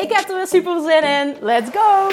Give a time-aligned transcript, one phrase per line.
[0.00, 1.36] Ik heb er weer super zin in.
[1.40, 2.08] Let's go!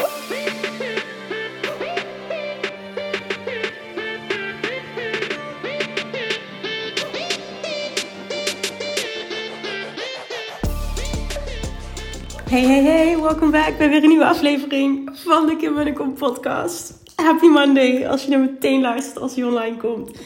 [12.50, 16.94] Hey, hey, hey, welkom back bij weer een nieuwe aflevering van de Kim en podcast.
[17.16, 20.18] Happy Monday als je er meteen luistert als hij online komt.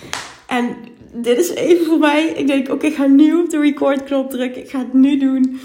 [0.47, 0.75] En
[1.13, 2.27] dit is even voor mij.
[2.27, 4.61] Ik denk, oké, ik ga nu op de record knop drukken.
[4.61, 5.59] Ik ga het nu doen.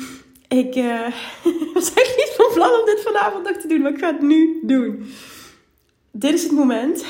[0.48, 0.74] Ik
[1.74, 4.22] was eigenlijk niet van plan om dit vanavond nog te doen, maar ik ga het
[4.22, 5.06] nu doen.
[6.10, 7.04] Dit is het moment.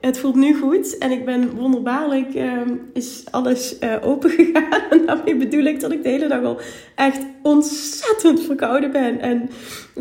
[0.00, 2.60] Het voelt nu goed en ik ben wonderbaarlijk, uh,
[2.92, 4.82] is alles uh, open gegaan.
[4.90, 6.60] En daarmee bedoel ik dat ik de hele dag al
[6.94, 9.20] echt ontzettend verkouden ben.
[9.20, 9.50] En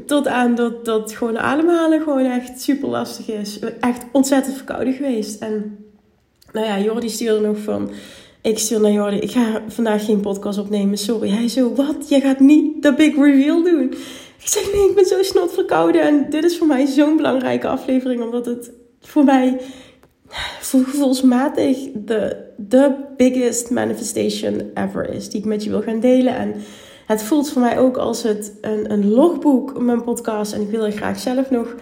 [0.05, 3.59] tot aan dat, dat gewoon ademhalen gewoon echt super lastig is.
[3.79, 5.41] Echt ontzettend verkouden geweest.
[5.41, 5.85] En
[6.51, 7.91] nou ja, Jordi stuurde nog van,
[8.41, 11.29] ik stuur naar Jordi, ik ga vandaag geen podcast opnemen, sorry.
[11.29, 12.09] Hij zo, wat?
[12.09, 13.93] Je gaat niet de big reveal doen?
[14.37, 16.01] Ik zeg, nee, ik ben zo snot verkouden.
[16.01, 19.61] En dit is voor mij zo'n belangrijke aflevering, omdat het voor mij
[20.61, 25.29] gevoelsmatig de, de biggest manifestation ever is.
[25.29, 26.35] Die ik met je wil gaan delen.
[26.35, 26.53] En
[27.07, 30.53] het voelt voor mij ook als het een, een logboek, mijn podcast.
[30.53, 31.75] En ik wil er graag zelf nog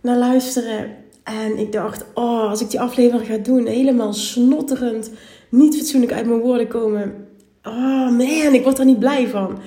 [0.00, 0.96] naar luisteren.
[1.22, 5.10] En ik dacht, oh, als ik die aflevering ga doen, helemaal snotterend,
[5.52, 7.28] niet fatsoenlijk uit mijn woorden komen.
[7.62, 9.58] Oh man, ik word er niet blij van.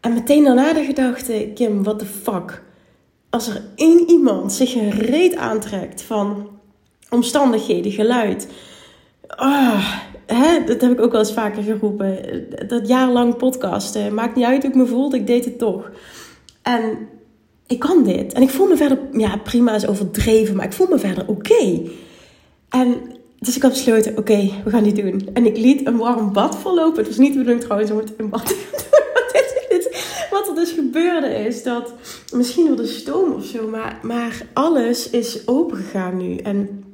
[0.00, 2.62] En meteen daarna de gedachte, Kim, what the fuck?
[3.30, 6.48] Als er één iemand zich een reet aantrekt van
[7.10, 8.48] omstandigheden, geluid.
[9.36, 12.44] Oh, hè, dat heb ik ook wel eens vaker geroepen.
[12.68, 14.14] Dat jarenlang podcasten.
[14.14, 15.90] Maakt niet uit hoe ik me voelde, ik deed het toch.
[16.62, 17.08] En
[17.66, 18.32] ik kan dit.
[18.32, 21.82] En ik voel me verder, ja prima is overdreven, maar ik voel me verder oké.
[22.68, 22.94] En
[23.44, 25.28] dus ik had besloten, oké, we gaan dit doen.
[25.32, 26.98] En ik liet een warm bad vollopen.
[26.98, 28.54] Het was niet de bedoeling trouwens om in bad.
[30.30, 31.94] Wat er dus gebeurde is dat,
[32.32, 36.36] misschien door de stoom of zo, maar, maar alles is open gegaan nu.
[36.36, 36.84] En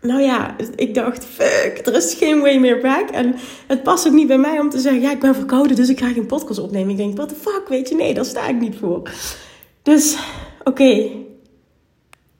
[0.00, 3.10] nou ja, ik dacht, fuck, er is geen way meer back.
[3.10, 3.34] En
[3.66, 5.98] het past ook niet bij mij om te zeggen, ja, ik ben verkouden, dus ik
[5.98, 6.90] ga geen podcast opnemen.
[6.90, 9.10] Ik denk, what the fuck, weet je, nee, daar sta ik niet voor.
[9.82, 10.16] Dus,
[10.64, 11.10] oké,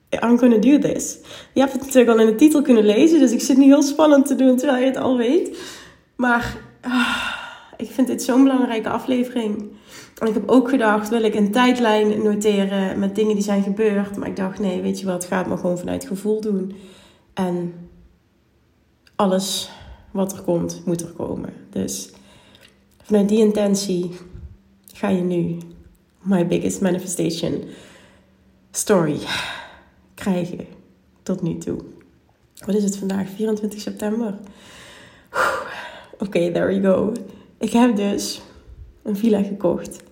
[0.09, 1.17] I'm gonna do this.
[1.53, 3.83] Je hebt het natuurlijk al in de titel kunnen lezen, dus ik zit nu heel
[3.83, 5.57] spannend te doen terwijl je het al weet.
[6.15, 7.33] Maar ah,
[7.77, 9.71] ik vind dit zo'n belangrijke aflevering.
[10.17, 14.17] En ik heb ook gedacht, wil ik een tijdlijn noteren met dingen die zijn gebeurd.
[14.17, 16.75] Maar ik dacht, nee, weet je wat, ga het maar gewoon vanuit gevoel doen.
[17.33, 17.73] En
[19.15, 19.69] alles
[20.11, 21.53] wat er komt, moet er komen.
[21.69, 22.11] Dus
[23.03, 24.11] vanuit die intentie
[24.93, 25.57] ga je nu
[26.21, 27.63] my biggest manifestation
[28.71, 29.17] story
[30.19, 30.65] krijgen
[31.23, 31.77] tot nu toe.
[32.65, 33.29] Wat is het vandaag?
[33.29, 34.33] 24 september.
[36.19, 37.11] Oké, there we go.
[37.57, 38.41] Ik heb dus
[39.03, 40.03] een villa gekocht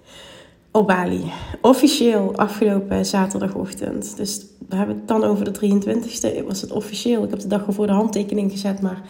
[0.72, 1.32] op Bali.
[1.62, 4.18] Officieel afgelopen zaterdagochtend.
[4.18, 6.46] Dus we hebben het dan over de 23e.
[6.48, 7.24] Was het officieel.
[7.24, 9.02] Ik heb de dag ervoor de handtekening gezet, maar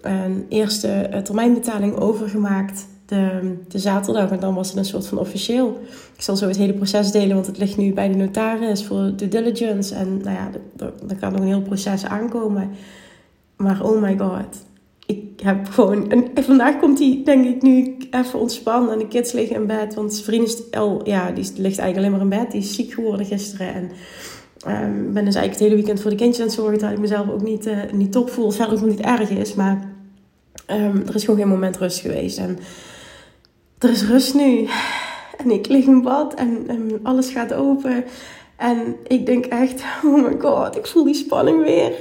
[0.00, 4.30] een eerste eh, termijnbetaling overgemaakt de, de zaterdag.
[4.30, 5.80] En dan was het een soort van officieel.
[6.16, 9.12] Ik zal zo het hele proces delen, want het ligt nu bij de notaris voor
[9.16, 9.94] due diligence.
[9.94, 10.50] En nou ja,
[11.08, 12.70] er kan nog een heel proces aankomen.
[13.56, 14.64] Maar oh my god.
[15.06, 16.10] Ik heb gewoon.
[16.10, 18.92] En vandaag komt hij, denk ik, nu even ontspannen.
[18.92, 19.94] En de kids liggen in bed.
[19.94, 22.50] Want zijn vriend is al, ja, die ligt eigenlijk alleen maar in bed.
[22.50, 23.74] Die is ziek geworden gisteren.
[23.74, 23.90] En
[24.68, 26.78] um, ben dus eigenlijk het hele weekend voor de kindjes aan het zorgen.
[26.78, 28.50] Dat ik mezelf ook niet, uh, niet top voel.
[28.50, 29.54] Verder ook niet erg is.
[29.54, 29.90] Maar
[30.70, 32.38] um, er is gewoon geen moment rust geweest.
[32.38, 32.58] En
[33.82, 34.68] er is rust nu.
[35.36, 38.04] En ik lig in bad en, alles gaat open.
[38.56, 41.92] En ik denk echt, oh my god, ik voel die spanning weer.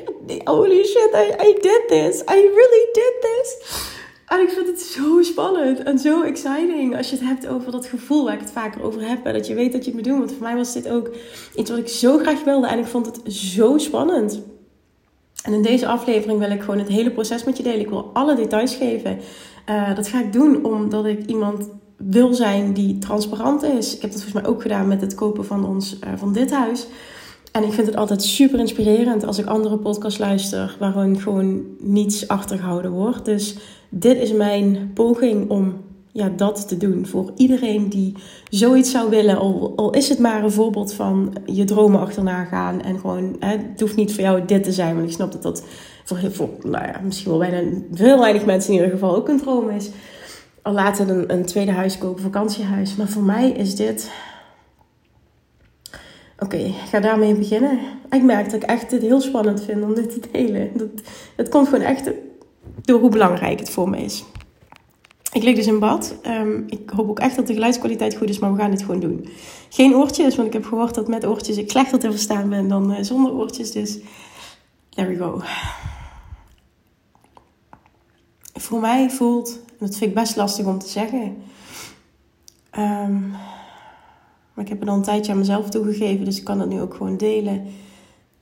[0.44, 2.22] Holy shit, I, I did this.
[2.22, 3.80] I really did this.
[4.28, 7.86] En ik vind het zo spannend en zo exciting als je het hebt over dat
[7.86, 9.24] gevoel waar ik het vaker over heb.
[9.24, 10.18] Dat je weet dat je het moet doen.
[10.18, 11.10] Want voor mij was dit ook
[11.56, 14.42] iets wat ik zo graag wilde en ik vond het zo spannend.
[15.44, 17.80] En in deze aflevering wil ik gewoon het hele proces met je delen.
[17.80, 19.20] Ik wil alle details geven.
[19.72, 23.96] Uh, dat ga ik doen omdat ik iemand wil zijn die transparant is.
[23.96, 26.52] Ik heb dat volgens mij ook gedaan met het kopen van, ons, uh, van dit
[26.52, 26.88] huis.
[27.52, 32.28] En ik vind het altijd super inspirerend als ik andere podcasts luister waarin gewoon niets
[32.28, 33.26] achtergehouden wordt.
[33.26, 33.58] Dus
[33.90, 35.74] dit is mijn poging om
[36.12, 37.06] ja, dat te doen.
[37.06, 38.16] Voor iedereen die
[38.50, 39.38] zoiets zou willen.
[39.38, 42.82] Al, al is het maar een voorbeeld van je dromen achterna gaan.
[42.82, 44.96] En gewoon, hè, het hoeft niet voor jou dit te zijn.
[44.96, 45.64] Want ik snap dat dat
[46.04, 49.70] voor, heel nou misschien wel bijna veel weinig mensen in ieder geval ook een droom
[49.70, 49.90] is.
[50.62, 52.96] Al laten een, een tweede huis kopen, vakantiehuis.
[52.96, 54.12] Maar voor mij is dit...
[56.40, 57.80] Oké, ik ga daarmee beginnen.
[58.10, 60.70] Ik merk dat ik echt dit heel spannend vind om dit te delen.
[60.74, 60.88] Dat,
[61.36, 62.12] het komt gewoon echt
[62.82, 64.24] door hoe belangrijk het voor me is.
[65.34, 66.16] Ik lig dus in bad.
[66.28, 69.00] Um, ik hoop ook echt dat de geluidskwaliteit goed is, maar we gaan dit gewoon
[69.00, 69.28] doen.
[69.70, 72.92] Geen oortjes, want ik heb gehoord dat met oortjes ik slechter te verstaan ben dan
[72.92, 73.72] uh, zonder oortjes.
[73.72, 73.98] Dus
[74.90, 75.42] there we go.
[78.62, 81.22] Voor mij voelt, en dat vind ik best lastig om te zeggen.
[82.78, 83.30] Um,
[84.54, 86.82] maar ik heb het al een tijdje aan mezelf toegegeven, dus ik kan het nu
[86.82, 87.68] ook gewoon delen.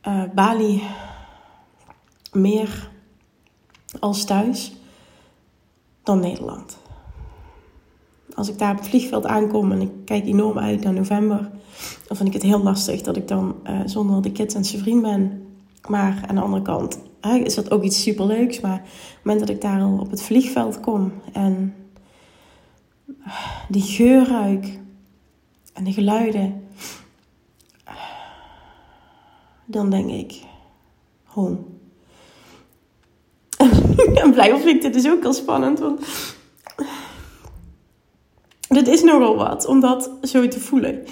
[0.08, 0.84] Uh, Bali
[2.32, 2.90] meer
[4.00, 4.74] als thuis
[6.04, 6.78] dan Nederland.
[8.36, 11.50] Als ik daar op het vliegveld aankom en ik kijk enorm uit naar november,
[12.08, 14.82] dan vind ik het heel lastig dat ik dan uh, zonder de kids en zijn
[14.82, 15.48] vriend ben.
[15.88, 18.60] Maar aan de andere kant is dat ook iets superleuks.
[18.60, 21.76] Maar op het moment dat ik daar al op het vliegveld kom en
[23.70, 24.80] die geur ruik
[25.74, 26.68] en de geluiden,
[29.66, 30.42] dan denk ik,
[31.24, 31.58] home.
[34.24, 35.80] en blijkbaar vind ik dit dus ook al spannend.
[35.80, 36.00] Want
[38.68, 41.04] dit is nogal wat om dat zo te voelen.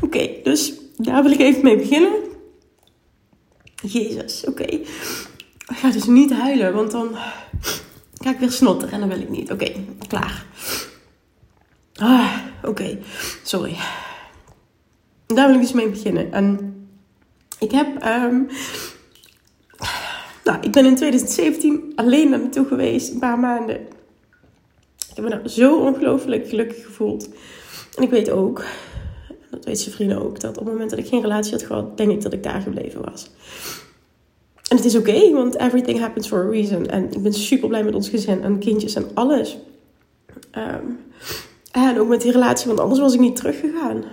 [0.00, 2.12] Oké, dus daar wil ik even mee beginnen.
[3.82, 4.64] Jezus, oké.
[4.64, 7.16] Ik ga dus niet huilen, want dan
[8.14, 9.52] ga ik weer snotteren en dat wil ik niet.
[9.52, 9.72] Oké,
[10.08, 10.44] klaar.
[11.94, 12.98] Ah, oké,
[13.42, 13.76] sorry.
[15.26, 16.32] Daar wil ik dus mee beginnen.
[16.32, 16.74] En
[17.58, 18.48] ik heb um,
[20.44, 23.80] nou, ik ben in 2017 alleen naar naartoe geweest, een paar maanden.
[24.96, 27.28] Ik heb me daar zo ongelooflijk gelukkig gevoeld.
[27.96, 28.64] En ik weet ook,
[29.52, 31.96] dat weet zijn vrienden ook, dat op het moment dat ik geen relatie had gehad,
[31.96, 33.30] denk ik dat ik daar gebleven was.
[34.68, 36.86] En het is oké, want everything happens for a reason.
[36.86, 39.58] En ik ben super blij met ons gezin en kindjes en alles.
[40.50, 40.84] Ehm,
[41.72, 44.04] en ook met die relatie, want anders was ik niet teruggegaan.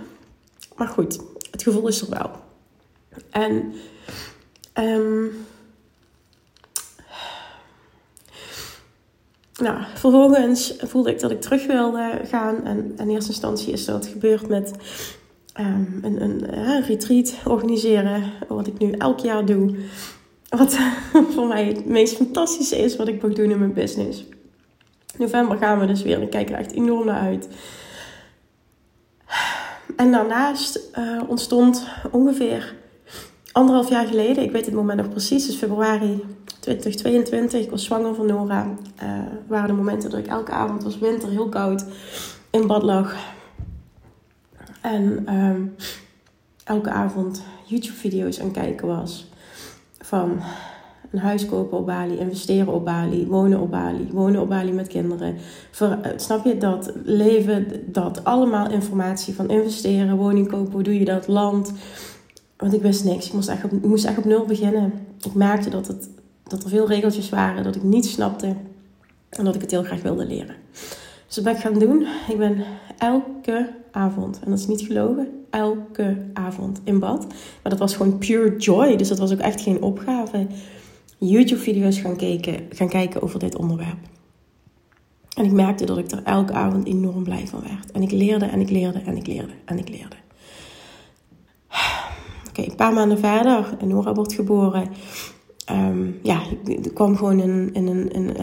[0.76, 1.18] Maar goed,
[1.50, 2.30] het gevoel is er wel.
[3.30, 3.72] En
[4.78, 5.46] um,
[9.60, 12.64] nou, vervolgens voelde ik dat ik terug wilde gaan.
[12.64, 14.72] En in eerste instantie is dat gebeurd met
[15.60, 18.22] um, een, een retreat organiseren.
[18.48, 19.76] Wat ik nu elk jaar doe.
[20.48, 20.78] Wat
[21.34, 24.24] voor mij het meest fantastische is wat ik mag doen in mijn business.
[25.18, 26.22] November gaan we dus weer.
[26.22, 27.48] Ik kijk er echt enorm naar uit.
[29.96, 32.74] En daarnaast uh, ontstond ongeveer
[33.52, 36.24] anderhalf jaar geleden, ik weet het moment nog precies, dus februari
[36.60, 37.60] 2022.
[37.60, 38.66] Ik was zwanger van Nora.
[39.02, 39.08] Uh,
[39.46, 41.84] waren de momenten dat ik elke avond, was winter, heel koud,
[42.50, 43.14] in bad lag.
[44.80, 45.84] En uh,
[46.64, 49.28] elke avond YouTube-video's aan kijken was.
[49.98, 50.40] Van
[51.10, 54.88] een huis kopen op Bali, investeren op Bali, wonen op Bali, wonen op Bali met
[54.88, 55.36] kinderen.
[55.82, 61.04] Uh, snap je dat leven, dat allemaal informatie van investeren, woning kopen, hoe doe je
[61.04, 61.72] dat, land.
[62.56, 63.26] Want ik wist niks.
[63.26, 64.92] Ik moest echt op, moest echt op nul beginnen.
[65.20, 66.08] Ik merkte dat, het,
[66.42, 68.54] dat er veel regeltjes waren, dat ik niet snapte
[69.28, 70.54] en dat ik het heel graag wilde leren.
[71.26, 72.06] Dus dat ben ik gaan doen.
[72.28, 72.64] Ik ben
[72.98, 77.26] elke avond, en dat is niet gelogen, elke avond in bad.
[77.62, 80.46] Maar dat was gewoon pure joy, dus dat was ook echt geen opgave.
[81.18, 83.98] YouTube-video's gaan kijken, gaan kijken over dit onderwerp.
[85.36, 87.90] En ik merkte dat ik er elke avond enorm blij van werd.
[87.90, 90.16] En ik leerde en ik leerde en ik leerde en ik leerde.
[92.48, 94.88] Oké, een paar maanden verder, Nora wordt geboren.
[95.70, 98.34] Um, ja, ik kwam gewoon een.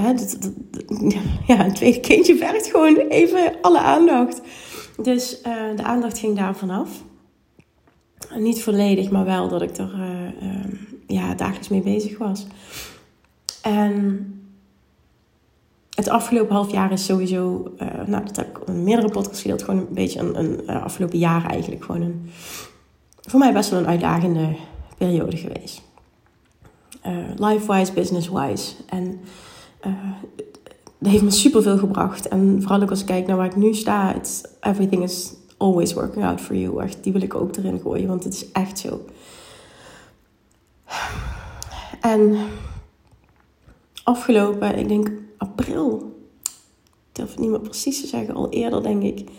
[1.48, 4.42] Ja, een tweede kindje vergt gewoon even alle aandacht.
[5.02, 7.04] Dus uh, de aandacht ging daar vanaf.
[8.36, 10.66] Niet volledig, maar wel dat ik er uh, uh,
[11.08, 12.48] ja, dagelijks mee bezig was.
[13.62, 14.32] En
[15.96, 19.64] het afgelopen half jaar is sowieso, uh, nou dat heb ik in meerdere podcasts gedeeld,
[19.64, 22.30] gewoon een beetje een, een afgelopen jaar eigenlijk gewoon een
[23.22, 24.56] voor mij best wel een uitdagende
[24.98, 25.82] periode geweest.
[27.36, 28.74] Life-wise, business-wise.
[28.90, 29.20] En
[30.98, 32.28] dat heeft me superveel gebracht.
[32.28, 34.16] En vooral ook als ik kijk naar waar ik nu sta.
[34.16, 36.84] It's, everything is always working out for you.
[36.84, 39.06] Echt, die wil ik ook erin gooien, want het is echt zo.
[42.02, 42.38] En
[44.04, 46.16] afgelopen, ik denk april.
[46.44, 48.36] Ik durf het niet meer precies te zeggen.
[48.36, 49.30] Al eerder denk ik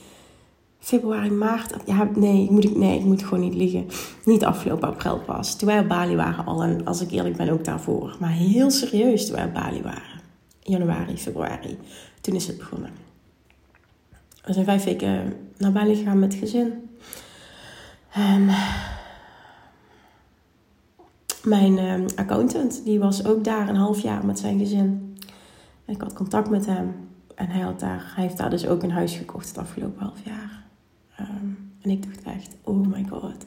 [0.78, 1.74] februari, maart.
[1.86, 3.86] Ja, nee, ik moet, nee, ik moet gewoon niet liegen.
[4.24, 5.56] Niet afgelopen april pas.
[5.56, 6.62] Toen wij op Bali waren al.
[6.62, 8.16] En als ik eerlijk ben, ook daarvoor.
[8.20, 10.17] Maar heel serieus toen wij op Bali waren.
[10.68, 11.78] Januari, februari.
[12.20, 12.90] Toen is het begonnen.
[14.44, 16.88] we zijn vijf weken naar Bali gegaan met gezin.
[18.12, 18.48] En
[21.42, 25.16] mijn uh, accountant, die was ook daar een half jaar met zijn gezin.
[25.86, 27.08] Ik had contact met hem.
[27.34, 30.24] En hij, had daar, hij heeft daar dus ook een huis gekocht het afgelopen half
[30.24, 30.64] jaar.
[31.16, 31.46] Ehm,
[31.80, 33.46] en ik dacht echt, oh my god.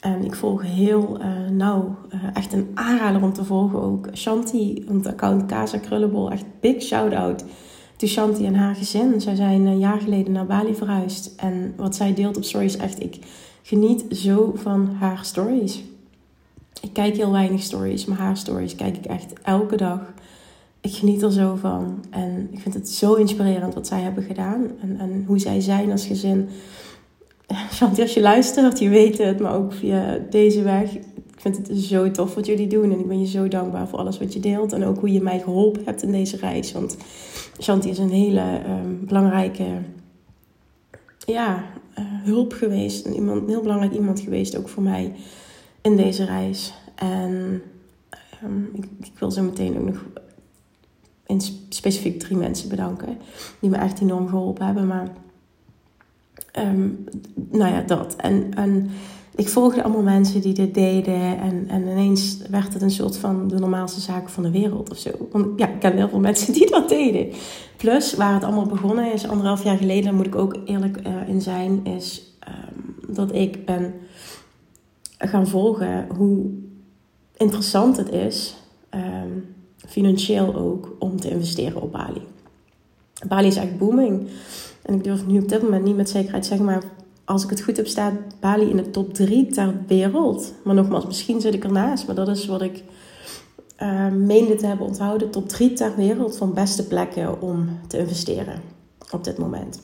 [0.00, 4.08] En ik volg heel uh, nauw, uh, echt een aanrader om te volgen ook.
[4.14, 7.44] Shanti, het account Casa Krullenbol, echt big shout-out
[7.96, 9.20] to Shanti en haar gezin.
[9.20, 11.34] Zij zijn een jaar geleden naar Bali verhuisd.
[11.36, 13.18] En wat zij deelt op stories, echt, ik
[13.62, 15.82] geniet zo van haar stories.
[16.80, 20.00] Ik kijk heel weinig stories, maar haar stories kijk ik echt elke dag.
[20.80, 22.04] Ik geniet er zo van.
[22.10, 24.66] En ik vind het zo inspirerend wat zij hebben gedaan.
[24.80, 26.48] En, en hoe zij zijn als gezin.
[27.72, 29.40] Shanti, als je luistert, je weet het.
[29.40, 30.94] Maar ook via deze weg.
[30.94, 32.92] Ik vind het zo tof wat jullie doen.
[32.92, 34.72] En ik ben je zo dankbaar voor alles wat je deelt.
[34.72, 36.72] En ook hoe je mij geholpen hebt in deze reis.
[36.72, 36.96] Want
[37.60, 39.64] Shanti is een hele um, belangrijke
[41.18, 41.64] ja,
[41.98, 43.06] uh, hulp geweest.
[43.06, 45.14] Iemand, een heel belangrijk iemand geweest ook voor mij
[45.80, 46.74] in deze reis.
[46.94, 47.62] En
[48.44, 50.04] um, ik, ik, wil zo meteen ook nog
[51.26, 53.18] in specifiek drie mensen bedanken.
[53.60, 54.86] Die me echt enorm geholpen hebben.
[54.86, 55.08] Maar
[56.66, 57.04] um,
[57.50, 58.16] nou ja, dat.
[58.16, 58.90] En, en
[59.34, 61.38] ik volgde allemaal mensen die dit deden.
[61.40, 64.98] En, en ineens werd het een soort van de normaalste zaak van de wereld of
[64.98, 65.10] zo.
[65.32, 67.28] Want ja, ik ken heel veel mensen die dat deden.
[67.76, 71.40] Plus, waar het allemaal begonnen is, anderhalf jaar geleden, moet ik ook eerlijk uh, in
[71.40, 73.94] zijn, is um, dat ik ben
[75.18, 76.46] gaan volgen hoe
[77.36, 78.56] interessant het is,
[78.94, 82.22] um, financieel ook, om te investeren op Bali.
[83.28, 84.28] Bali is echt booming.
[84.82, 86.82] En ik durf nu op dit moment niet met zekerheid zeggen, maar
[87.24, 90.54] als ik het goed heb, staat Bali in de top 3 ter wereld.
[90.64, 92.82] Maar nogmaals, misschien zit ik ernaast, maar dat is wat ik
[93.82, 95.30] uh, meende te hebben onthouden.
[95.30, 98.62] Top 3 ter wereld van beste plekken om te investeren
[99.10, 99.80] op dit moment.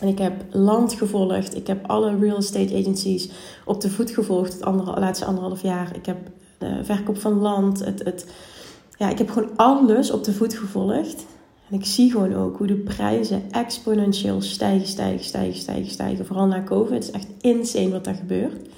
[0.00, 1.56] En ik heb land gevolgd.
[1.56, 3.30] Ik heb alle real estate agencies
[3.64, 5.96] op de voet gevolgd het andere, laatste anderhalf jaar.
[5.96, 6.18] Ik heb
[6.58, 7.84] de verkoop van land.
[7.84, 8.26] Het, het,
[8.96, 11.26] ja, ik heb gewoon alles op de voet gevolgd.
[11.68, 16.26] En ik zie gewoon ook hoe de prijzen exponentieel stijgen, stijgen, stijgen, stijgen, stijgen.
[16.26, 17.02] Vooral na COVID.
[17.02, 18.68] Is echt insane wat daar gebeurt.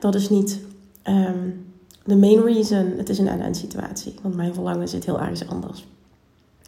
[0.00, 0.60] Dat is niet
[1.04, 1.66] um,
[2.04, 2.92] de main reason.
[2.96, 4.14] Het is een NN situatie.
[4.22, 5.84] Want mijn verlangen zit heel ergens anders.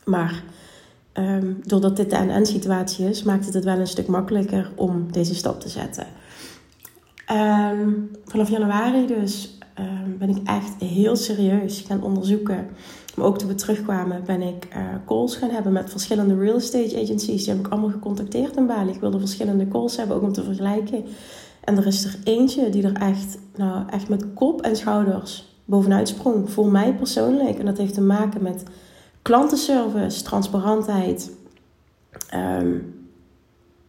[0.05, 0.43] Maar
[1.15, 5.13] um, doordat dit de NN situatie is, maakt het het wel een stuk makkelijker om
[5.13, 6.07] deze stap te zetten.
[7.33, 9.59] Um, vanaf januari dus
[10.19, 12.69] ben ik echt heel serieus gaan onderzoeken
[13.15, 17.01] maar ook toen we terugkwamen ben ik uh, calls gaan hebben met verschillende real estate
[17.03, 17.45] agencies.
[17.45, 18.93] Die heb ik allemaal gecontacteerd in Bali.
[18.93, 21.05] Ik wilde verschillende calls hebben, ook om te vergelijken.
[21.65, 26.09] En er is er eentje die er echt, nou, echt met kop en schouders bovenuit
[26.09, 26.51] sprong.
[26.51, 27.59] Voor mij persoonlijk.
[27.59, 28.63] En dat heeft te maken met
[29.23, 31.31] klantenservice, transparantheid.
[32.35, 33.01] Um,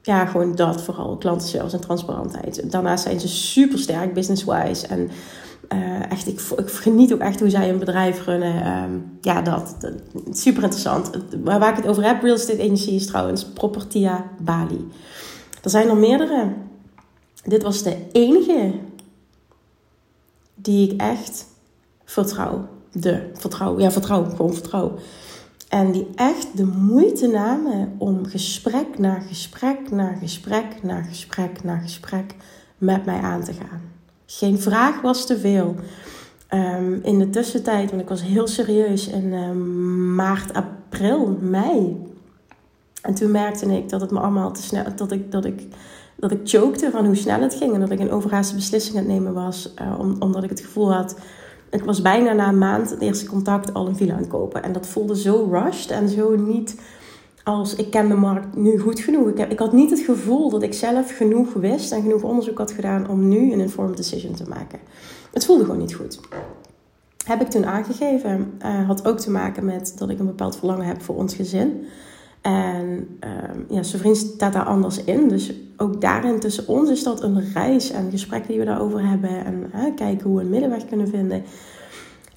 [0.02, 1.18] ja, gewoon dat vooral.
[1.18, 2.72] Klantenservice en transparantheid.
[2.72, 4.88] Daarnaast zijn ze super sterk business-wise.
[4.88, 5.10] En
[5.74, 8.84] uh, echt, ik, ik, geniet ook echt hoe zij een bedrijf runnen.
[8.84, 9.76] Um, ja, dat,
[10.32, 11.10] super interessant.
[11.44, 14.88] Waar ik het over heb, real estate agency is trouwens Propertia Bali.
[15.64, 16.54] Er zijn er meerdere.
[17.44, 18.72] Dit was de enige
[20.56, 21.46] die ik echt
[22.06, 22.68] vertrouw.
[22.92, 24.96] De vertrouw, ja, vertrouw, gewoon vertrouw.
[25.70, 31.78] En die echt de moeite namen om gesprek na gesprek na gesprek na gesprek na
[31.78, 32.36] gesprek
[32.78, 33.93] met mij aan te gaan.
[34.38, 35.76] Geen vraag was te veel.
[36.54, 41.98] Um, in de tussentijd, want ik was heel serieus in um, maart, april, mei.
[43.02, 45.68] En toen merkte ik dat het me allemaal te snel, dat ik, dat ik,
[46.16, 47.74] dat ik chokte van hoe snel het ging.
[47.74, 49.74] En dat ik een overhaaste beslissing aan het nemen was.
[50.00, 51.16] Om, omdat ik het gevoel had,
[51.70, 54.64] ik was bijna na een maand het eerste contact al een villa aan het kopen.
[54.64, 56.76] En dat voelde zo rushed en zo niet
[57.44, 59.28] als ik ken de markt nu goed genoeg.
[59.28, 62.58] Ik, heb, ik had niet het gevoel dat ik zelf genoeg wist en genoeg onderzoek
[62.58, 64.80] had gedaan om nu een informed decision te maken.
[65.32, 66.20] Het voelde gewoon niet goed.
[67.26, 68.54] Heb ik toen aangegeven.
[68.66, 71.86] Uh, had ook te maken met dat ik een bepaald verlangen heb voor ons gezin.
[72.42, 73.30] En uh,
[73.70, 75.30] ja, zijn vriend staat daar anders in.
[75.30, 79.46] Dus ook daarin tussen ons is dat een reis en gesprekken die we daarover hebben.
[79.46, 81.44] En kijken hoe we een middenweg kunnen vinden.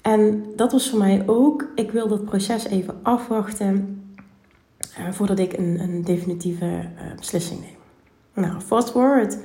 [0.01, 3.96] En dat was voor mij ook, ik wil dat proces even afwachten
[4.99, 8.45] uh, voordat ik een, een definitieve uh, beslissing neem.
[8.45, 9.37] Nou, fast forward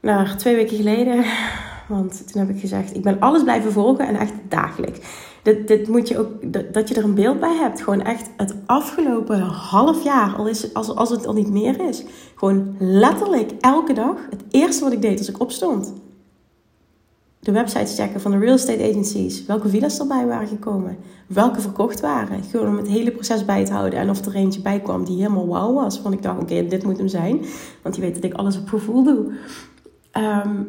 [0.00, 1.24] naar twee weken geleden.
[1.88, 4.98] Want toen heb ik gezegd, ik ben alles blijven volgen en echt dagelijks.
[5.42, 7.82] Dit, dit moet je ook, dat, dat je er een beeld bij hebt.
[7.82, 12.04] Gewoon echt het afgelopen half jaar, al is, als, als het al niet meer is.
[12.34, 15.92] Gewoon letterlijk elke dag, het eerste wat ik deed als ik opstond.
[17.52, 19.46] De websites checken van de real estate agencies.
[19.46, 20.96] Welke villa's erbij waren gekomen.
[21.26, 22.44] Welke verkocht waren.
[22.44, 23.98] Gewoon om het hele proces bij te houden.
[23.98, 26.02] En of er eentje bij kwam die helemaal wauw was.
[26.02, 27.44] Want ik dacht, oké, dit moet hem zijn.
[27.82, 29.32] Want die weet dat ik alles op gevoel doe.
[30.10, 30.62] Ehm,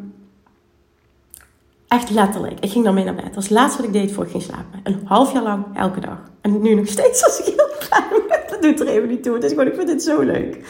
[1.88, 2.60] echt letterlijk.
[2.60, 3.24] Ik ging dan mee naar bed.
[3.24, 4.80] Dat was het laatste wat ik deed voor ik ging slapen.
[4.82, 6.18] Een half jaar lang, elke dag.
[6.40, 8.40] En nu nog steeds als ik heel klaar ben.
[8.50, 9.38] Dat doet er even niet toe.
[9.38, 10.64] Dus gewoon, ik vind dit zo leuk.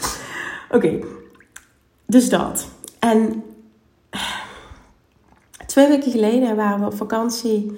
[0.71, 0.99] Oké.
[2.05, 2.67] Dus dat.
[2.99, 3.43] En
[5.73, 7.77] Twee weken geleden waren we op vakantie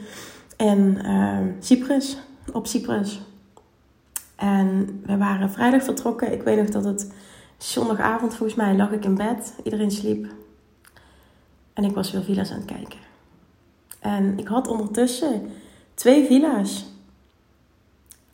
[0.57, 2.17] in uh, Cyprus,
[2.53, 3.21] op Cyprus.
[4.35, 6.31] En we waren vrijdag vertrokken.
[6.31, 7.11] Ik weet nog dat het
[7.57, 9.53] zondagavond, volgens mij, lag ik in bed.
[9.63, 10.27] Iedereen sliep.
[11.73, 12.99] En ik was weer villa's aan het kijken.
[13.99, 15.41] En ik had ondertussen
[15.93, 16.85] twee villa's.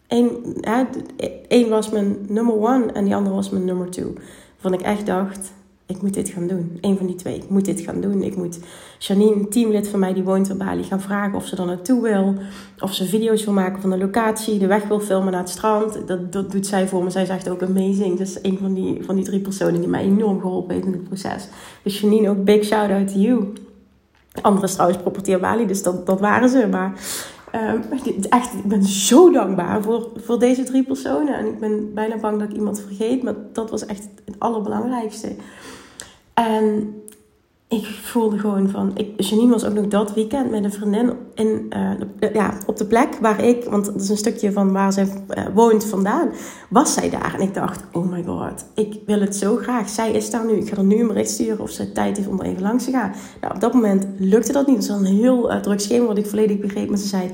[0.08, 4.14] Eén, was mijn nummer one en die andere was mijn nummer two.
[4.52, 5.54] Waarvan ik echt dacht,
[5.92, 6.78] ik moet dit gaan doen.
[6.82, 7.36] Eén van die twee.
[7.36, 8.24] Ik moet dit gaan doen.
[8.24, 8.60] Ik moet
[8.98, 12.36] Janine, teamlid van mij die woont in Bali, gaan vragen of ze er naartoe wil.
[12.80, 16.08] Of ze video's wil maken van de locatie, de weg wil filmen naar het strand.
[16.08, 17.10] Dat, dat doet zij voor me.
[17.10, 18.18] Zij zegt ook amazing.
[18.18, 20.94] Dat is een van die, van die drie personen die mij enorm geholpen heeft in
[20.94, 21.48] het proces.
[21.84, 23.54] Dus Janine, ook big shout out to you.
[24.42, 26.68] Andere is trouwens Property Bali, dus dat, dat waren ze.
[26.72, 26.94] Maar
[27.56, 27.84] um,
[28.30, 31.38] echt, ik ben zo dankbaar voor, voor deze drie personen.
[31.38, 35.36] En ik ben bijna bang dat ik iemand vergeet, maar dat was echt het allerbelangrijkste.
[36.42, 36.94] En
[37.68, 38.92] ik voelde gewoon van.
[38.96, 41.74] Ik, Janine was ook nog dat weekend met een vriendin in,
[42.20, 45.04] uh, ja, op de plek waar ik, want het is een stukje van waar zij
[45.06, 46.30] uh, woont vandaan,
[46.70, 47.34] was zij daar.
[47.34, 49.90] En ik dacht: oh my god, ik wil het zo graag.
[49.90, 50.54] Zij is daar nu.
[50.54, 52.84] Ik ga er nu een bericht sturen of ze tijd heeft om er even langs
[52.84, 53.14] te gaan.
[53.42, 54.78] Nou, op dat moment lukte dat niet.
[54.78, 56.90] Het was een heel uh, druk schema wat ik volledig begreep.
[56.90, 57.32] Maar ze zei: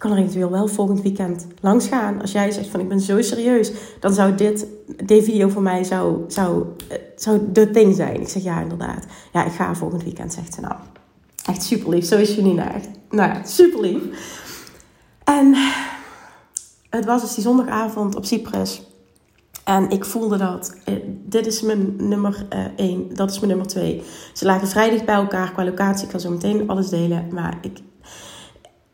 [0.00, 2.20] kan er eventueel wel volgend weekend langs gaan.
[2.20, 4.66] Als jij zegt van ik ben zo serieus, dan zou dit,
[5.04, 8.20] deze video voor mij zou, zou, eh, zou de ding zijn.
[8.20, 9.04] Ik zeg ja, inderdaad.
[9.32, 10.74] Ja, ik ga volgend weekend, zegt ze nou.
[11.46, 12.04] Echt super lief.
[12.04, 12.88] Zo is Janine echt.
[13.10, 14.02] Nou ja, super lief.
[15.24, 15.54] En
[16.90, 18.82] het was dus die zondagavond op Cyprus.
[19.64, 20.94] En ik voelde dat, eh,
[21.26, 24.02] dit is mijn nummer 1, eh, dat is mijn nummer 2.
[24.34, 26.04] Ze lagen vrij dicht bij elkaar qua locatie.
[26.04, 27.28] Ik kan zo meteen alles delen.
[27.32, 27.78] Maar ik,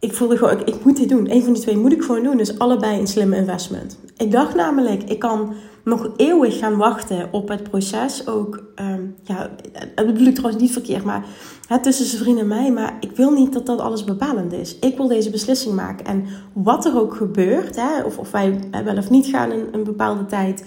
[0.07, 1.31] ik voelde gewoon, ik, moet dit doen.
[1.31, 2.37] Een van die twee moet ik gewoon doen.
[2.37, 3.99] Dus allebei een slimme investment.
[4.17, 8.27] Ik dacht namelijk, ik kan nog eeuwig gaan wachten op het proces.
[8.27, 9.51] Ook, um, ja,
[9.95, 11.25] dat bedoel ik trouwens niet verkeerd, maar
[11.69, 12.73] het tussen zijn vrienden en mij.
[12.73, 14.79] Maar ik wil niet dat dat alles bepalend is.
[14.79, 16.07] Ik wil deze beslissing maken.
[16.07, 19.85] En wat er ook gebeurt, hè, of, of wij wel of niet gaan in een
[19.85, 20.65] bepaalde tijd.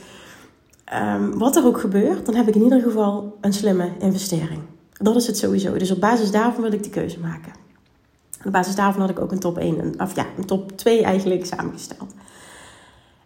[0.94, 4.62] Um, wat er ook gebeurt, dan heb ik in ieder geval een slimme investering.
[4.94, 5.78] Dat is het sowieso.
[5.78, 7.68] Dus op basis daarvan wil ik de keuze maken.
[8.46, 11.46] Op basis daarvan had ik ook een top 1, of ja, een top 2 eigenlijk
[11.46, 12.14] samengesteld.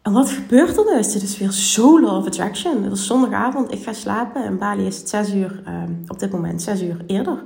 [0.01, 1.11] En wat gebeurt er dus?
[1.11, 2.83] Dit is weer zo law of attraction.
[2.83, 4.43] Het is zondagavond, ik ga slapen.
[4.43, 7.43] In Bali is het 6 uur, ehm, op dit moment 6 uur eerder.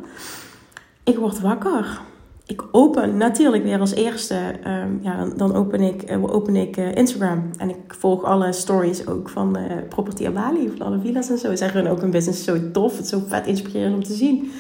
[1.03, 2.01] Ik word wakker.
[2.45, 4.36] Ik open natuurlijk weer als eerste,
[4.67, 7.49] um, ja, dan open ik, uh, open ik uh, Instagram.
[7.58, 11.49] En ik volg alle stories ook van uh, Property Bali, van alle villas en zo.
[11.49, 14.51] Ze zeggen ook een business zo tof, het is zo vet inspirerend om te zien.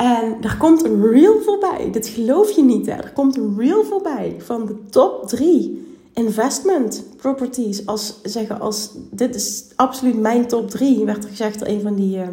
[0.00, 1.90] En er komt een reel voorbij.
[1.90, 2.92] Dit geloof je niet, hè?
[2.92, 7.86] Er komt een reel voorbij van de top drie investment properties.
[7.86, 11.94] Als zeggen, als dit is absoluut mijn top drie, werd er gezegd door een van
[11.94, 12.28] die uh,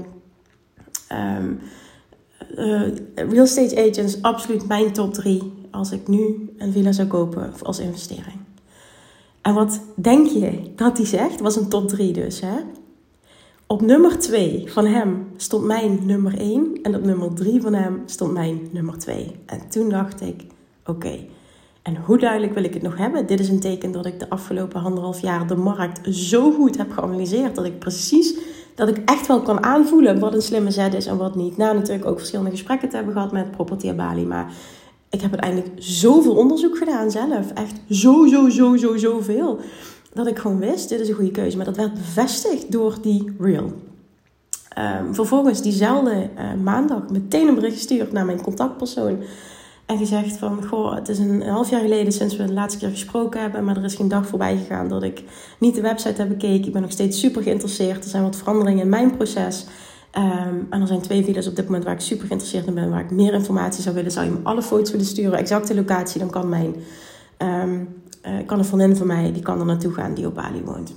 [1.38, 1.60] um,
[2.58, 2.82] uh,
[3.16, 4.22] real estate agents.
[4.22, 8.40] Absoluut mijn top drie als ik nu een villa zou kopen als investering.
[9.42, 11.40] En wat denk je dat hij zegt?
[11.40, 12.58] Was een top 3 dus, hè?
[13.70, 18.02] Op nummer 2 van hem stond mijn nummer 1 en op nummer 3 van hem
[18.06, 19.36] stond mijn nummer 2.
[19.46, 20.42] En toen dacht ik,
[20.86, 21.20] oké,
[21.82, 23.26] en hoe duidelijk wil ik het nog hebben?
[23.26, 26.92] Dit is een teken dat ik de afgelopen anderhalf jaar de markt zo goed heb
[26.92, 28.36] geanalyseerd dat ik precies,
[28.76, 31.58] dat ik echt wel kan aanvoelen wat een slimme zet is en wat niet.
[31.58, 34.52] Na natuurlijk ook verschillende gesprekken te hebben gehad met Property Bali, maar
[35.10, 37.52] ik heb uiteindelijk zoveel onderzoek gedaan zelf.
[37.54, 39.60] Echt zo, zo, zo, zo, zoveel
[40.18, 41.58] dat ik gewoon wist, dit is een goede keuze.
[41.58, 43.74] Maar dat werd bevestigd door die reel.
[44.78, 49.18] Um, vervolgens diezelfde uh, maandag meteen een bericht gestuurd naar mijn contactpersoon.
[49.86, 52.90] En gezegd van, goh, het is een half jaar geleden sinds we de laatste keer
[52.90, 53.64] gesproken hebben.
[53.64, 55.24] Maar er is geen dag voorbij gegaan dat ik
[55.60, 56.66] niet de website heb bekeken.
[56.66, 58.04] Ik ben nog steeds super geïnteresseerd.
[58.04, 59.66] Er zijn wat veranderingen in mijn proces.
[60.18, 62.90] Um, en er zijn twee video's op dit moment waar ik super geïnteresseerd in ben.
[62.90, 64.12] Waar ik meer informatie zou willen.
[64.12, 66.76] Zou je me alle foto's willen sturen, exacte locatie, dan kan mijn...
[67.38, 67.88] Um,
[68.28, 70.96] uh, kan een vriendin van mij, die kan er naartoe gaan die op Bali woont.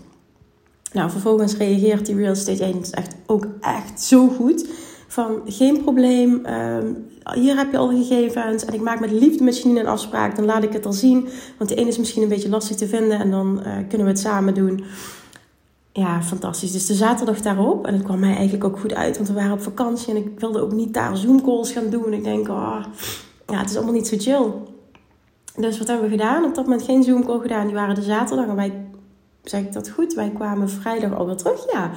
[0.93, 4.69] Nou, vervolgens reageert die real estate agent echt ook echt zo goed.
[5.09, 6.79] Van geen probleem, uh,
[7.35, 10.37] hier heb je al gegevens en ik maak met liefde met een afspraak.
[10.37, 12.89] Dan laat ik het al zien, want de ene is misschien een beetje lastig te
[12.89, 14.85] vinden en dan uh, kunnen we het samen doen.
[15.93, 16.73] ja, fantastisch.
[16.73, 19.53] Dus de zaterdag daarop, en het kwam mij eigenlijk ook goed uit, want we waren
[19.53, 22.05] op vakantie en ik wilde ook niet daar Zoom calls gaan doen.
[22.05, 22.85] En ik denk, oh,
[23.47, 24.70] ja, het is allemaal niet zo chill.
[25.57, 26.45] Dus wat hebben we gedaan?
[26.45, 27.67] Op dat moment geen Zoom call gedaan.
[27.67, 28.87] Die waren de zaterdag en wij,
[29.43, 31.91] zeg ik dat goed, wij kwamen vrijdag alweer terug, ja.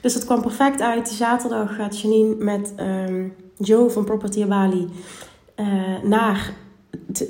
[0.00, 1.06] Dus dat kwam perfect uit.
[1.06, 4.88] Die zaterdag gaat Janine met um, Joe van Property Bali
[5.56, 5.66] uh,
[6.02, 6.52] naar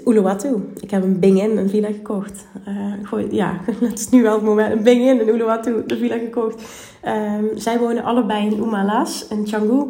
[0.05, 0.73] Uluwatu.
[0.81, 2.47] Ik heb een Bing-in, een villa gekocht.
[3.13, 4.73] Uh, ja, dat is nu wel het moment.
[4.73, 6.63] Een Bing-in, een Uluwatu, de villa gekocht.
[7.05, 9.89] Um, zij wonen allebei in Umalas, in Canggu.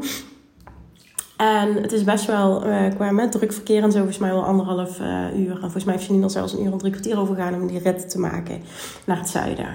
[1.36, 4.44] En het is best wel, uh, qua met druk verkeer en zo, volgens mij wel
[4.44, 5.52] anderhalf uh, uur.
[5.52, 7.66] En volgens mij heeft Janine er zelfs een uur en drie kwartier over gegaan om
[7.66, 8.62] die rit te maken
[9.04, 9.68] naar het zuiden.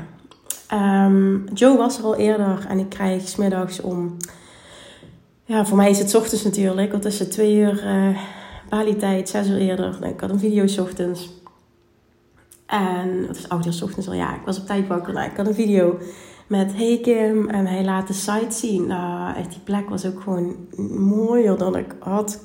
[0.73, 4.17] Um, Joe was er al eerder en ik krijg smiddags om...
[5.45, 8.17] Ja, voor mij is het ochtends natuurlijk, want tussen twee uur uh,
[8.69, 10.05] Bali-tijd, zes uur eerder.
[10.05, 11.29] Ik had een video ochtends.
[12.65, 15.13] En het is acht uur ochtends al, ja, ik was op tijd wakker.
[15.13, 15.97] Nou, ik had een video
[16.51, 18.87] met Hey Kim en hij laat de site zien.
[18.87, 20.55] Nou, echt, die plek was ook gewoon
[20.97, 22.39] mooier dan ik had,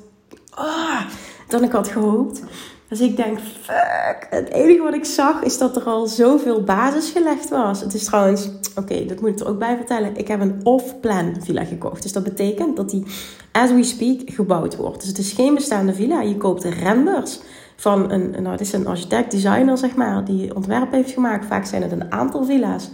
[0.51, 1.01] ah,
[1.49, 2.43] dan ik had gehoopt.
[2.89, 4.27] Dus ik denk, fuck.
[4.31, 7.81] Het enige wat ik zag is dat er al zoveel basis gelegd was.
[7.81, 10.17] Het is trouwens, oké, dat moet ik er ook bij vertellen.
[10.17, 12.03] Ik heb een off-plan villa gekocht.
[12.03, 13.07] Dus dat betekent dat die,
[13.53, 15.01] as we speak, gebouwd wordt.
[15.01, 16.21] Dus het is geen bestaande villa.
[16.21, 17.41] Je koopt renders
[17.77, 21.47] van een, nou het is een architect-designer, zeg maar, die ontwerp heeft gemaakt.
[21.47, 22.91] Vaak zijn het een aantal villa's.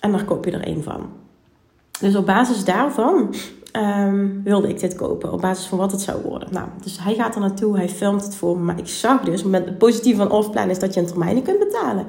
[0.00, 1.06] En daar koop je er één van.
[2.00, 3.34] Dus op basis daarvan
[3.72, 5.32] um, wilde ik dit kopen.
[5.32, 6.48] Op basis van wat het zou worden.
[6.52, 8.62] Nou, dus hij gaat er naartoe, hij filmt het voor me.
[8.62, 11.58] Maar ik zag dus, met het positieve van offplan is dat je een termijnen kunt
[11.58, 12.06] betalen.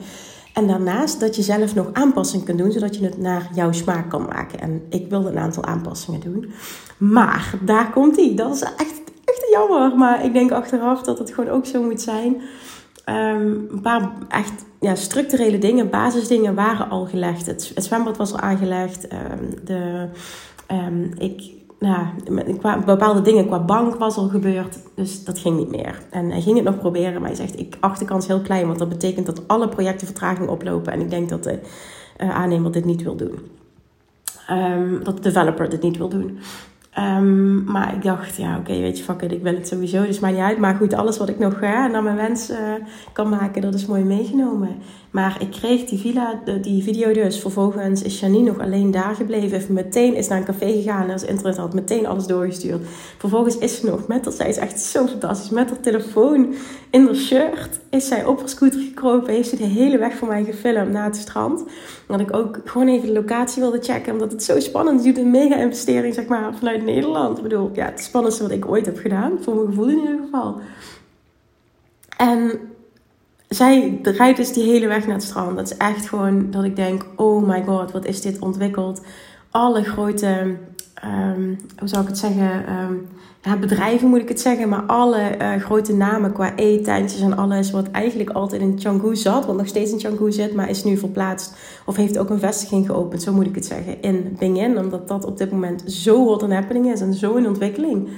[0.53, 4.09] En daarnaast dat je zelf nog aanpassingen kunt doen, zodat je het naar jouw smaak
[4.09, 4.59] kan maken.
[4.59, 6.51] En ik wilde een aantal aanpassingen doen.
[6.97, 8.35] Maar daar komt hij.
[8.35, 9.97] Dat is echt, echt jammer.
[9.97, 12.41] Maar ik denk achteraf dat het gewoon ook zo moet zijn.
[13.09, 17.45] Um, een paar echt ja, structurele dingen, basisdingen waren al gelegd.
[17.45, 19.07] Het, het zwembad was al aangelegd.
[19.13, 20.07] Um, de,
[20.71, 21.41] um, ik,
[21.79, 22.05] nou,
[22.85, 24.77] bepaalde dingen qua bank was al gebeurd.
[24.95, 26.01] Dus dat ging niet meer.
[26.09, 28.67] En hij ging het nog proberen, maar hij zegt: Ik acht de kans heel klein,
[28.67, 30.93] want dat betekent dat alle projecten vertraging oplopen.
[30.93, 31.59] En ik denk dat de
[32.21, 33.39] uh, aannemer dit niet wil doen.
[35.03, 36.39] dat de developer dit niet wil doen.
[36.99, 40.19] Um, maar ik dacht, ja, oké, weet je, fuck it, ik wil het sowieso, dus
[40.19, 40.57] maakt niet uit.
[40.57, 42.57] Maar goed, alles wat ik nog uh, naar mijn wens uh,
[43.13, 44.75] kan maken, dat is mooi meegenomen.
[45.17, 47.39] Maar ik kreeg die villa, die video dus.
[47.39, 49.49] Vervolgens is Janine nog alleen daar gebleven.
[49.49, 51.09] Heeft meteen is naar een café gegaan.
[51.09, 52.87] Als internet had meteen alles doorgestuurd.
[53.17, 55.49] Vervolgens is ze nog met dat zij is echt zo fantastisch.
[55.49, 56.53] Met haar telefoon
[56.89, 59.33] in haar shirt is zij op haar scooter gekropen.
[59.33, 61.63] Heeft ze de hele weg voor mij gefilmd naar het strand.
[62.07, 64.13] Dat ik ook gewoon even de locatie wilde checken.
[64.13, 65.05] Omdat het zo spannend is.
[65.05, 67.37] Je doet een mega investering zeg maar vanuit Nederland.
[67.37, 69.31] Ik bedoel, ja, het spannendste wat ik ooit heb gedaan.
[69.41, 70.59] Voor mijn gevoel in ieder geval.
[72.17, 72.59] En
[73.49, 75.55] zij rijdt dus die hele weg naar het strand.
[75.55, 79.01] Dat is echt gewoon dat ik denk: oh my god, wat is dit ontwikkeld?
[79.51, 80.57] Alle grote,
[81.05, 82.73] um, hoe zou ik het zeggen?
[82.73, 83.07] Um,
[83.47, 87.71] ja, bedrijven moet ik het zeggen, maar alle uh, grote namen qua eetentjes en alles,
[87.71, 90.97] wat eigenlijk altijd in Canggu zat, wat nog steeds in Canggu zit, maar is nu
[90.97, 91.55] verplaatst
[91.85, 95.25] of heeft ook een vestiging geopend, zo moet ik het zeggen, in Bingin, omdat dat
[95.25, 98.09] op dit moment zo hot en happening is en zo in ontwikkeling.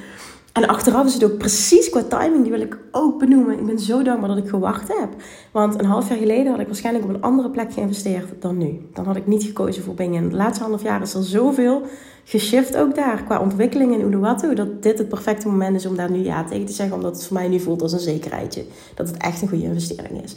[0.60, 3.60] En achteraf is het ook precies qua timing, die wil ik ook benoemen.
[3.60, 5.10] Ik ben zo dankbaar dat ik gewacht heb.
[5.52, 8.90] Want een half jaar geleden had ik waarschijnlijk op een andere plek geïnvesteerd dan nu.
[8.94, 10.24] Dan had ik niet gekozen voor Bingen.
[10.24, 11.82] Het laatste half jaar is er zoveel
[12.24, 14.56] geshift ook daar qua ontwikkeling in Uluwatu.
[14.56, 16.96] Dat dit het perfecte moment is om daar nu ja tegen te zeggen.
[16.96, 18.66] Omdat het voor mij nu voelt als een zekerheidje.
[18.96, 20.36] Dat het echt een goede investering is.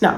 [0.00, 0.16] Nou,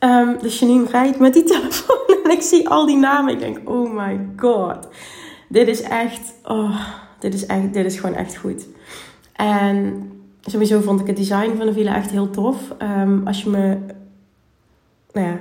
[0.00, 3.32] um, dus Janine rijdt met die telefoon en ik zie al die namen.
[3.32, 4.88] Ik denk, oh my god.
[5.48, 6.34] Dit is echt...
[6.44, 8.66] Oh dit is, echt, dit is gewoon echt goed.
[9.32, 12.74] En sowieso vond ik het design van de villa echt heel tof.
[12.82, 13.78] Um, als je me...
[15.12, 15.38] Nou ja,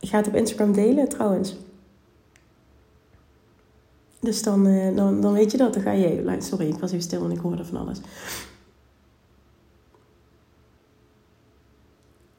[0.00, 1.56] ik ga het op Instagram delen trouwens.
[4.20, 5.74] Dus dan, uh, dan, dan weet je dat.
[5.74, 6.36] Dan ga je...
[6.38, 7.98] Sorry, ik was even stil en ik hoorde van alles.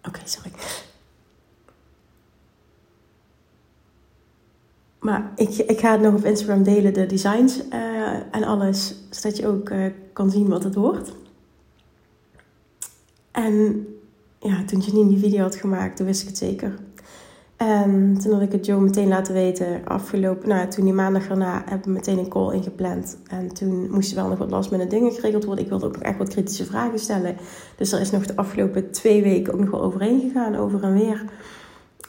[0.07, 0.51] Oké, sorry.
[4.99, 8.95] Maar ik, ik ga het nog op Instagram delen, de designs uh, en alles.
[9.09, 11.15] Zodat je ook uh, kan zien wat het wordt.
[13.31, 13.87] En
[14.39, 16.73] ja, toen Janine die video had gemaakt, toen wist ik het zeker.
[17.57, 19.81] En toen had ik het Joe meteen laten weten.
[19.85, 23.17] Afgelopen, nou, toen die maandag daarna hebben we meteen een call ingepland.
[23.27, 25.63] En toen moesten wel nog wat last met dingen geregeld worden.
[25.63, 27.35] Ik wilde ook nog echt wat kritische vragen stellen.
[27.75, 30.93] Dus er is nog de afgelopen twee weken ook nog wel overheen gegaan, over en
[30.93, 31.23] weer.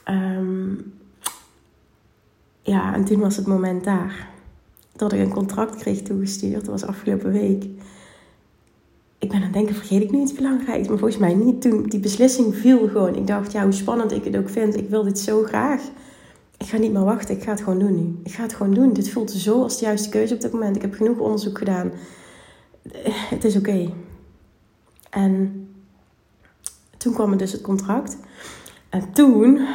[0.08, 0.92] Um,
[2.70, 4.28] ja, en toen was het moment daar.
[4.96, 6.54] Dat ik een contract kreeg toegestuurd.
[6.54, 7.64] Dat was afgelopen week.
[9.18, 10.88] Ik ben aan het denken, vergeet ik nu iets belangrijks?
[10.88, 11.62] Maar volgens mij niet.
[11.62, 13.14] Toen die beslissing viel gewoon.
[13.14, 14.76] Ik dacht, ja, hoe spannend ik het ook vind.
[14.76, 15.82] Ik wil dit zo graag.
[16.58, 18.20] ik ga niet meer wachten, ik ga het gewoon doen nu.
[18.24, 18.92] Ik ga het gewoon doen.
[18.92, 20.76] Dit voelt zo als de juiste keuze op dit moment.
[20.76, 21.92] Ik heb genoeg onderzoek gedaan.
[23.34, 23.92] Het is oké.
[25.10, 25.66] En
[26.96, 28.16] toen kwam er dus het contract.
[28.88, 29.66] En toen,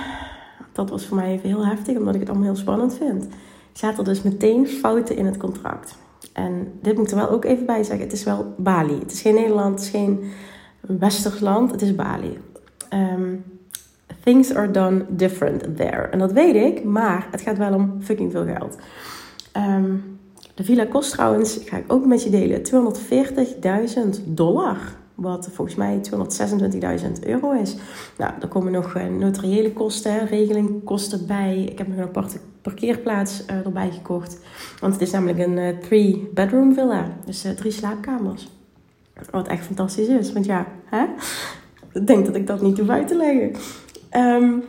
[0.75, 3.27] dat was voor mij even heel heftig, omdat ik het allemaal heel spannend vind.
[3.73, 5.97] Gaat er dus meteen fouten in het contract.
[6.33, 8.03] En dit moet er wel ook even bij zeggen.
[8.03, 8.99] Het is wel Bali.
[8.99, 10.23] Het is geen Nederland, het is geen
[10.79, 11.71] Westers land.
[11.71, 12.39] Het is Bali.
[12.93, 13.43] Um,
[14.23, 16.01] things are done different there.
[16.01, 18.77] En dat weet ik, maar het gaat wel om fucking veel geld.
[19.57, 20.19] Um,
[20.53, 22.61] de villa kost trouwens, ga ik ook met je delen,
[24.17, 24.77] 240.000 dollar.
[25.15, 26.01] Wat volgens mij
[27.01, 27.75] 226.000 euro is.
[28.17, 31.63] Nou, er komen nog uh, notariële kosten, regelingkosten bij.
[31.63, 34.39] Ik heb nog een aparte parkeerplaats uh, erbij gekocht.
[34.79, 37.17] Want het is namelijk een uh, three-bedroom villa.
[37.25, 38.49] Dus drie slaapkamers.
[39.31, 40.33] Wat echt fantastisch is.
[40.33, 41.05] Want ja, hè?
[41.93, 43.51] ik denk dat ik dat niet hoef uit te leggen.
[44.21, 44.63] Um,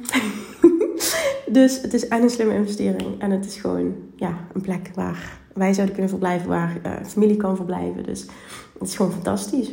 [1.59, 3.21] dus het is en een slimme investering.
[3.21, 7.57] En het is gewoon ja, een plek waar wij zouden kunnen verblijven, waar familie kan
[7.57, 8.03] verblijven.
[8.03, 8.27] Dus
[8.79, 9.73] het is gewoon fantastisch.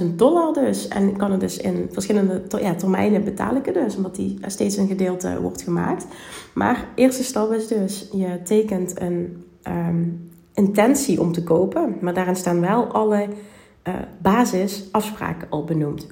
[0.00, 0.88] 240.000 dollar dus.
[0.88, 4.86] En kan het dus in verschillende ja, termijnen betalen ik dus, omdat die steeds een
[4.86, 6.06] gedeelte wordt gemaakt.
[6.54, 12.36] Maar eerste stap is dus, je tekent een um, intentie om te kopen, maar daarin
[12.36, 13.28] staan wel alle
[13.88, 16.06] uh, basisafspraken al benoemd.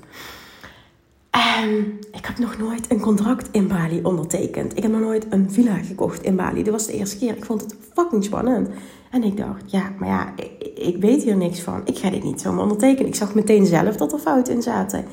[1.31, 4.77] En ik heb nog nooit een contract in Bali ondertekend.
[4.77, 6.63] Ik heb nog nooit een villa gekocht in Bali.
[6.63, 7.37] Dit was de eerste keer.
[7.37, 8.69] Ik vond het fucking spannend.
[9.13, 11.81] En ik dacht, ja, maar ja, ik, ik weet hier niks van.
[11.85, 13.09] Ik ga dit niet zomaar ondertekenen.
[13.09, 15.05] Ik zag meteen zelf dat er fouten in zaten.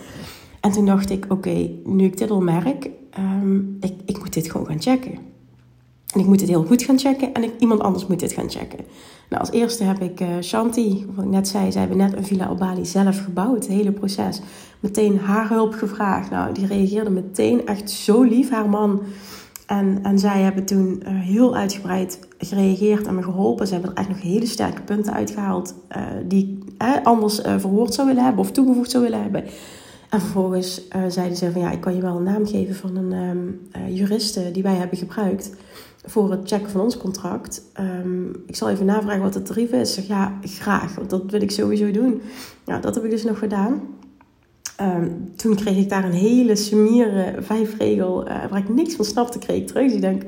[0.60, 4.52] En toen dacht ik, oké, nu ik dit al merk, um, ik, ik moet dit
[4.52, 5.12] gewoon gaan checken.
[6.14, 8.50] En ik moet het heel goed gaan checken en ik, iemand anders moet dit gaan
[8.50, 8.80] checken.
[9.30, 12.26] Nou, als eerste heb ik uh, Shanti, wat ik net zei, zij hebben net een
[12.26, 14.42] villa op Bali zelf gebouwd, het hele proces.
[14.80, 16.30] Meteen haar hulp gevraagd.
[16.30, 19.02] Nou, die reageerde meteen echt zo lief, haar man.
[19.70, 23.68] En, en zij hebben toen uh, heel uitgebreid gereageerd en me geholpen.
[23.68, 28.08] Ze hebben er echt nog hele sterke punten uitgehaald uh, die ik anders verwoord zou
[28.08, 29.44] willen hebben of toegevoegd zou willen hebben.
[30.10, 33.12] En vervolgens zeiden ze van ja, ik kan je wel een naam geven van een
[33.12, 33.60] um,
[33.94, 35.56] juriste die wij hebben gebruikt
[36.06, 37.64] voor het checken van ons contract.
[37.80, 39.94] Um, ik zal even navragen wat het tarief is.
[39.94, 42.22] Zeg ja, graag, want dat wil ik sowieso doen.
[42.66, 43.82] Nou, dat heb ik dus nog gedaan.
[44.82, 49.40] Um, toen kreeg ik daar een hele smiere vijfregel, uh, waar ik niks van snapte,
[49.40, 49.84] kreeg ik terug.
[49.84, 50.24] Dus ik denk,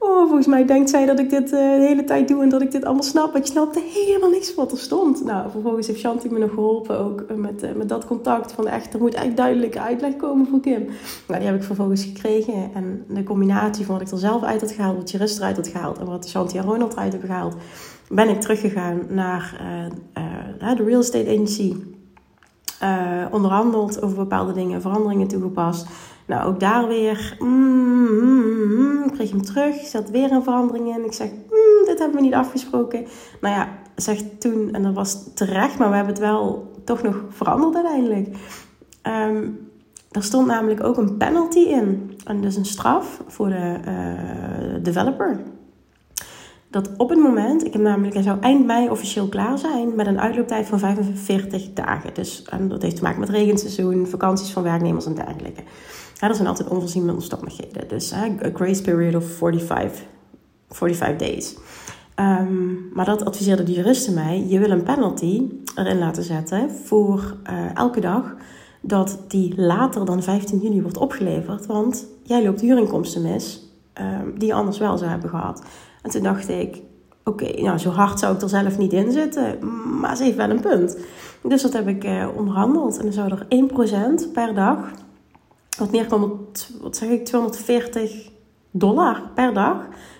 [0.00, 2.62] Oh, volgens mij denkt zij dat ik dit uh, de hele tijd doe en dat
[2.62, 3.32] ik dit allemaal snap.
[3.32, 5.24] Maar ik snapte helemaal niks wat er stond.
[5.24, 8.52] Nou, vervolgens heeft Shanti me nog geholpen ook eh, met, uh, met dat contact.
[8.52, 10.86] Van echt, er moet echt duidelijke uitleg komen voor Kim.
[11.26, 12.70] Nou, die heb ik vervolgens gekregen.
[12.74, 15.68] En de combinatie van wat ik er zelf uit had gehaald, wat jurist eruit had
[15.68, 17.54] gehaald en wat Shanti en Ronald eruit hebben gehaald,
[18.08, 19.60] ben ik teruggegaan naar
[20.76, 21.74] de real estate agency.
[23.30, 25.86] Onderhandeld over bepaalde dingen, veranderingen toegepast.
[26.26, 28.06] Nou, ook daar weer, mm,
[28.68, 31.04] mm, kreeg hem terug, zat weer een verandering in.
[31.04, 33.06] Ik zeg, mm, dit hebben we niet afgesproken.
[33.40, 37.20] Nou ja, zegt toen, en dat was terecht, maar we hebben het wel toch nog
[37.28, 38.36] veranderd uiteindelijk.
[39.02, 39.68] Um,
[40.10, 45.40] er stond namelijk ook een penalty in, en dus een straf voor de uh, developer.
[46.70, 50.06] Dat op het moment, ik heb namelijk, hij zou eind mei officieel klaar zijn met
[50.06, 52.14] een uitlooptijd van 45 dagen.
[52.14, 55.62] Dus dat heeft te maken met regenseizoen, vakanties van werknemers en dergelijke.
[56.14, 57.88] Ja, er zijn altijd onvoorziene omstandigheden.
[57.88, 60.02] Dus hè, a grace period of 45,
[60.68, 61.56] 45 days.
[62.20, 64.44] Um, maar dat adviseerde de juristen mij.
[64.48, 65.42] Je wil een penalty
[65.74, 68.34] erin laten zetten voor uh, elke dag
[68.80, 71.66] dat die later dan 15 juni wordt opgeleverd.
[71.66, 73.62] Want jij loopt huurinkomsten mis
[74.00, 75.62] um, die je anders wel zou hebben gehad.
[76.02, 76.82] En toen dacht ik,
[77.24, 79.58] oké, nou zo hard zou ik er zelf niet in zitten.
[80.00, 80.96] Maar ze heeft wel een punt.
[81.42, 82.96] Dus dat heb ik uh, onderhandeld.
[82.96, 83.46] En dan zou er
[84.28, 84.78] 1% per dag
[85.78, 88.30] wat neerkomt op, wat zeg ik, 240
[88.70, 89.76] dollar per dag.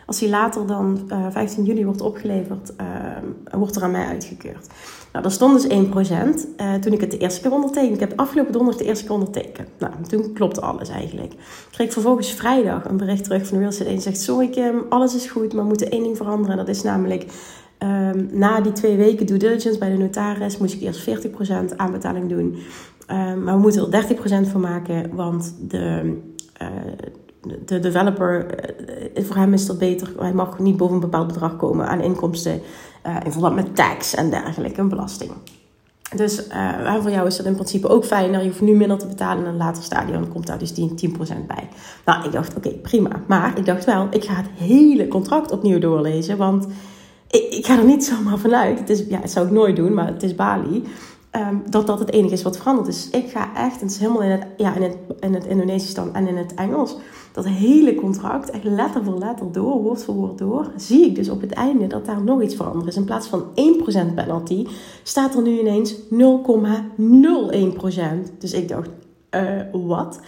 [0.09, 4.07] Als die later dan uh, eh, 15 juli wordt opgeleverd, uh, wordt er aan mij
[4.07, 4.67] uitgekeurd.
[5.13, 7.95] Nou, dat stond dus 1% uh, toen ik het de eerste keer ondertekende.
[7.95, 9.69] Ik heb afgelopen donderdag de eerste keer ondertekend.
[9.79, 11.33] Nou, toen klopte alles eigenlijk.
[11.33, 11.39] Ik
[11.71, 15.27] kreeg vervolgens vrijdag een bericht terug van de Real Estate zegt, sorry Kim, alles is
[15.27, 16.59] goed, maar we moeten één ding veranderen.
[16.59, 17.27] En dat is namelijk,
[17.79, 22.29] um, na die twee weken due diligence bij de notaris, moest ik eerst 40% aanbetaling
[22.29, 22.57] doen.
[23.07, 26.17] Ehm, maar we moeten er 30% van maken, want de,
[27.65, 28.47] de developer,
[29.17, 30.13] uh, voor hem is dat beter.
[30.19, 32.61] Hij mag niet boven een bepaald bedrag komen aan inkomsten
[33.07, 35.31] uh, in verband met tax en dergelijke, en belasting.
[36.17, 36.43] Dus
[37.01, 38.31] voor jou is dat in principe ook fijn.
[38.31, 40.21] Nou, je hoeft nu minder te betalen in een later stadium.
[40.21, 41.69] Dan komt daar dus 10%, 10 bij.
[42.05, 43.23] Nou, ik dacht, oké, prima.
[43.27, 46.37] Maar ik dacht wel, ik ga het hele contract opnieuw doorlezen.
[46.37, 46.67] Want
[47.31, 48.79] ik, ga er niet zomaar vanuit.
[48.79, 50.85] Het, is, ja, zou ik nooit doen, maar het is Bali.
[51.31, 53.11] Ehm, dat dat het enige is wat veranderd is.
[53.11, 56.15] Ik ga echt, het is helemaal in het, ja, in het, in het Indonesisch dan
[56.15, 56.97] en in het Engels,
[57.33, 61.29] dat hele contract, echt letter voor letter door, woord voor woord door, zie ik dus
[61.29, 62.97] op het einde dat daar nog iets veranderd is.
[62.97, 63.45] In plaats van
[64.11, 64.67] 1% penalty,
[65.03, 65.99] staat er nu ineens 0,01%.
[68.39, 68.89] Dus ik dacht,
[69.35, 70.21] uh, wat?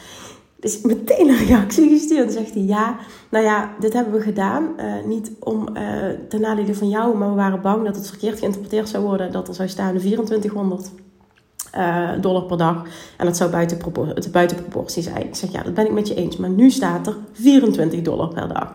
[0.60, 2.24] Dus meteen een reactie gestuurd.
[2.24, 2.96] Dan zegt hij, ja,
[3.28, 4.68] nou ja, dit hebben we gedaan.
[4.78, 5.82] Uh, niet om uh,
[6.28, 9.32] ten nadele van jou, maar we waren bang dat het verkeerd geïnterpreteerd zou worden.
[9.32, 10.90] Dat er zou staan 2400
[11.76, 12.84] uh, dollar per dag.
[13.16, 15.26] En dat zou buiten, propor buiten proportie zijn.
[15.26, 16.36] Ik zeg, ja, dat ben ik met je eens.
[16.36, 18.74] Maar nu staat er 24 dollar per dag.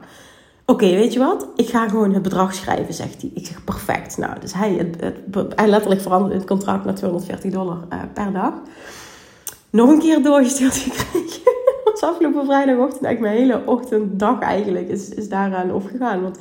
[0.66, 1.48] Oké, weet je wat?
[1.56, 3.32] Ik ga gewoon het bedrag schrijven, zegt hij.
[3.34, 4.18] Ik zeg, perfect.
[4.18, 7.78] Nou, dus hij, het, het, hij letterlijk verandert het contract naar 240 dollar
[8.14, 8.54] per dag.
[9.70, 11.55] Nog een keer doorgestuurd gekregen
[12.06, 16.22] afgelopen vrijdagochtend eigenlijk mijn hele ochtenddag eigenlijk is, is daaraan opgegaan.
[16.22, 16.38] Want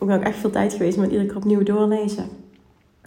[0.00, 2.28] ik ben ook echt veel tijd geweest met iedere keer opnieuw doorlezen.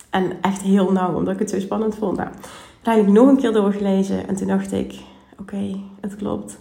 [0.09, 2.17] En echt heel nauw, omdat ik het zo spannend vond.
[2.17, 2.29] Nou,
[2.73, 4.93] uiteindelijk nog een keer doorgelezen en toen dacht ik,
[5.39, 6.57] oké, het klopt.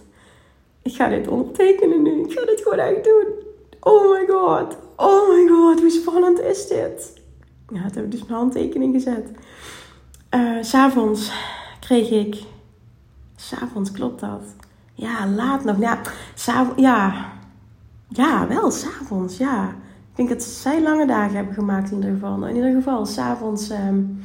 [0.81, 2.21] Ik ga dit ondertekenen nu.
[2.21, 3.25] Ik ga dit gewoon echt doen.
[3.79, 4.77] Oh my god.
[4.95, 7.21] Oh my god, hoe spannend is dit?
[7.69, 9.31] Ja, dat heb ik dus mijn handtekening gezet.
[10.35, 11.31] Uh, S'avonds
[11.79, 12.43] kreeg ik...
[13.35, 14.43] S'avonds klopt dat.
[14.95, 15.79] Ja, laat nog.
[15.79, 16.01] Ja,
[16.75, 17.31] ja.
[18.07, 19.69] ja wel, s'avonds, ja.
[20.09, 22.47] Ik denk dat zij lange dagen hebben gemaakt in ieder geval.
[22.47, 24.21] In ieder geval, s'avonds um,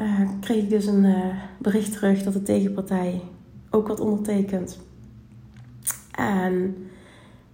[0.00, 3.22] uh, kreeg ik dus een uh, bericht terug dat de tegenpartij
[3.70, 4.78] ook had ondertekend.
[6.10, 6.76] En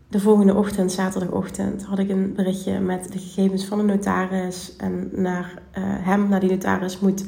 [0.09, 4.77] de volgende ochtend, zaterdagochtend, had ik een berichtje met de gegevens van de notaris.
[4.77, 7.25] En naar uh, hem, naar die notaris, moet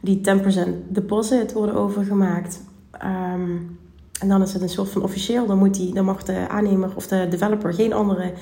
[0.00, 2.62] die 10% deposit worden overgemaakt.
[3.04, 3.78] Um,
[4.20, 5.46] en dan is het een soort van officieel.
[5.46, 8.32] Dan, moet die, dan mag de aannemer of de developer geen andere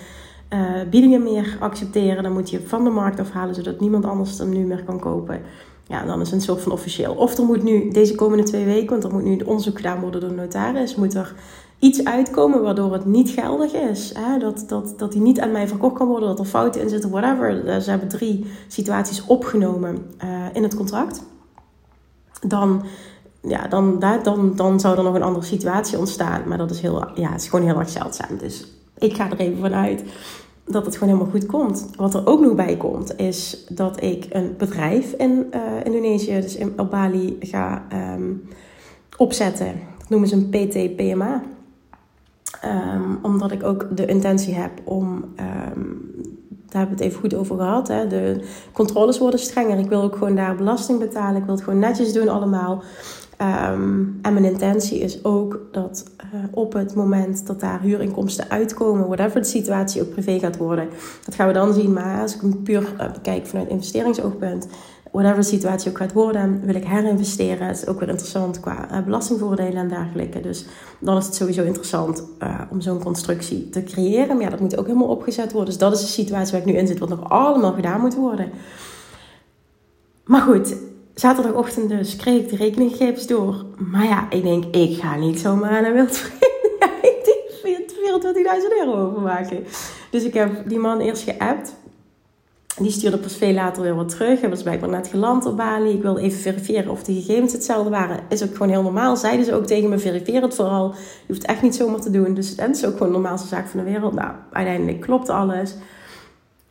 [0.53, 0.61] uh,
[0.91, 2.23] biedingen meer accepteren.
[2.23, 5.41] Dan moet je van de markt afhalen, zodat niemand anders hem nu meer kan kopen.
[5.87, 7.15] Ja, dan is het een soort van officieel.
[7.15, 10.21] Of er moet nu deze komende twee weken, want er moet nu onderzoek gedaan worden
[10.21, 11.35] door de notaris, moet er
[11.79, 14.13] iets uitkomen waardoor het niet geldig is.
[14.15, 14.39] Hè?
[14.39, 17.11] Dat, dat, dat die niet aan mij verkocht kan worden, dat er fouten in zitten,
[17.11, 17.67] whatever.
[17.67, 21.23] Eh, ze hebben drie situaties opgenomen uh, in het contract.
[22.47, 22.85] Dan
[23.47, 26.43] ja, dan, dan, dan zou er nog een andere situatie ontstaan.
[26.49, 28.39] Maar dat is, heel, ja, het is gewoon heel erg zeldzaam.
[28.39, 28.67] Dus
[28.99, 30.05] ik ga er even vanuit
[30.65, 31.89] dat het gewoon helemaal goed komt.
[31.97, 36.57] Wat er ook nog bij komt, is dat ik een bedrijf in uh, Indonesië, dus
[36.57, 38.49] in, Bali, ga um,
[39.17, 39.73] opzetten.
[39.99, 41.43] Dat noemen ze een PT-PMA.
[42.65, 46.13] Um, omdat ik ook de intentie heb om, um,
[46.69, 49.79] daar hebben we het even goed over gehad, hè, de controles worden strenger.
[49.79, 51.37] Ik wil ook gewoon daar belasting betalen.
[51.37, 52.83] Ik wil het gewoon netjes doen allemaal.
[53.41, 59.07] Um, en mijn intentie is ook dat uh, op het moment dat daar huurinkomsten uitkomen,
[59.07, 60.89] whatever de situatie ook privé gaat worden,
[61.25, 61.93] dat gaan we dan zien.
[61.93, 64.69] Maar als ik hem puur uh, bekijk vanuit investeringsoogpunt,
[65.13, 67.67] whatever de situatie ook gaat worden, wil ik herinvesteren.
[67.67, 70.41] Het is ook weer interessant qua uh, belastingvoordelen en dergelijke.
[70.41, 70.67] Dus
[70.99, 72.25] dan is het sowieso interessant
[72.71, 74.37] om zo'n constructie te creëren.
[74.37, 75.71] Maar ja, dat moet ook helemaal opgezet worden.
[75.71, 78.15] Dus dat is de situatie waar ik nu in zit, wat nog allemaal gedaan moet
[78.15, 78.51] worden.
[80.25, 80.77] Maar goed,
[81.15, 83.65] zaterdagochtend dus kreeg ik de rekeninggegevens door.
[83.77, 86.45] Maar ja, ik denk, ik ga niet zomaar aan een wildvreemde
[87.65, 89.65] 24.000 euro overmaken.
[90.11, 91.75] Dus ik heb die man eerst geappt.
[92.79, 94.41] Die stuurde pas veel later weer wat terug.
[94.41, 95.91] Hij was blijkbaar net geland op Bali.
[95.91, 98.21] Ik wilde even verifiëren of de gegevens hetzelfde waren.
[98.29, 99.17] Is ook gewoon heel normaal.
[99.17, 100.91] Zeiden ze ook tegen me, verifieer het vooral.
[101.27, 102.35] Je hoeft echt niet zomaar te doen.
[102.35, 104.15] Dus het is ook gewoon de normaalste zaak van de wereld.
[104.15, 105.75] Nou, uiteindelijk klopt alles.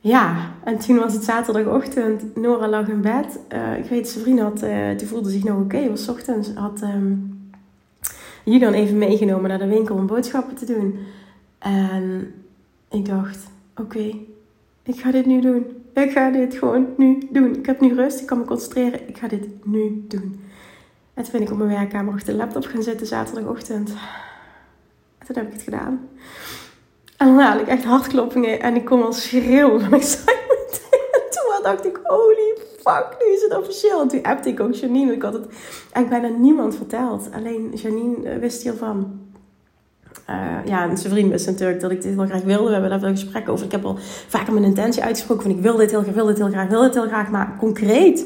[0.04, 2.36] Ja, en toen was het zaterdagochtend.
[2.36, 3.40] Nora lag in bed.
[3.54, 5.90] Uh, ik weet, zijn vriend had, uh, die voelde zich nog oké.
[5.90, 6.54] Was ochtends.
[6.54, 7.52] Had um,
[8.44, 11.00] Julian even meegenomen naar de winkel om boodschappen te doen.
[11.60, 12.34] En
[12.90, 13.40] ik dacht,
[13.78, 14.16] oké,
[14.84, 15.66] ik ga dit nu doen.
[15.94, 17.56] Ik ga dit gewoon nu doen.
[17.56, 19.08] Ik heb nu rust, ik kan me concentreren.
[19.08, 20.40] Ik ga dit nu doen.
[21.14, 23.90] En toen ben ik op mijn werkkamer op de laptop gaan zitten zaterdagochtend.
[25.18, 26.08] En toen heb ik het gedaan.
[27.24, 29.82] En dan ik echt hartkloppingen en ik kon al schreeuwen.
[29.82, 29.90] En
[31.34, 34.02] toen dacht ik, holy fuck, nu is het officieel.
[34.02, 35.14] En toen appte ik ook Janine.
[35.14, 35.48] Ik had het
[35.92, 37.30] eigenlijk bijna niemand verteld.
[37.34, 39.20] Alleen Janine eh, wist hiervan.
[40.30, 42.66] Uh, ja, en zijn vriend wist natuurlijk dat ik dit heel graag wilde.
[42.66, 43.66] We hebben daar veel gesprekken over.
[43.66, 46.38] Ik heb al vaker mijn intentie uitgesproken van ik wil dit heel graag, wil dit
[46.38, 47.30] heel graag, wil dit heel graag.
[47.30, 48.26] Maar concreet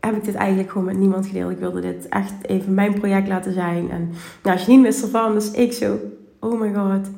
[0.00, 1.50] heb ik dit eigenlijk gewoon met niemand gedeeld.
[1.50, 3.90] Ik wilde dit echt even mijn project laten zijn.
[3.90, 4.10] En
[4.42, 5.98] nou, Janine wist ervan, dus ik zo,
[6.40, 7.17] oh my god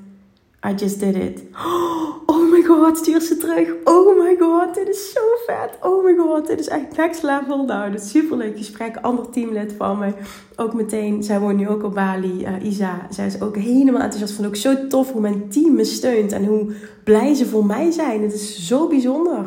[0.62, 1.42] I just did it.
[2.32, 3.68] Oh my god, stuur ze terug.
[3.84, 5.78] Oh my god, dit is zo vet.
[5.80, 7.64] Oh my god, dit is echt next level.
[7.64, 8.96] Nou, dat is super leuk gesprek.
[8.96, 10.12] Ander teamlid van me.
[10.56, 12.46] Ook meteen, zij woont nu ook op Bali.
[12.46, 14.34] Uh, Isa, zij is ook helemaal enthousiast.
[14.34, 16.32] Vond ook zo tof hoe mijn team me steunt.
[16.32, 16.72] En hoe
[17.04, 18.22] blij ze voor mij zijn.
[18.22, 19.46] Het is zo bijzonder.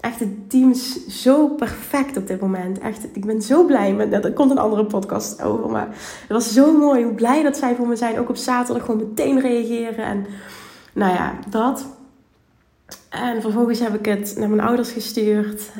[0.00, 2.78] Echt, het team is zo perfect op dit moment.
[2.78, 3.94] Echt, ik ben zo blij.
[3.94, 5.70] Met, er komt een andere podcast over.
[5.70, 5.86] Maar
[6.20, 8.18] het was zo mooi hoe blij dat zij voor me zijn.
[8.18, 10.04] Ook op zaterdag gewoon meteen reageren.
[10.04, 10.26] En
[10.92, 11.86] nou ja, dat.
[13.08, 15.72] En vervolgens heb ik het naar mijn ouders gestuurd.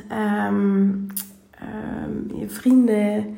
[0.48, 1.06] Um,
[2.46, 3.36] vrienden.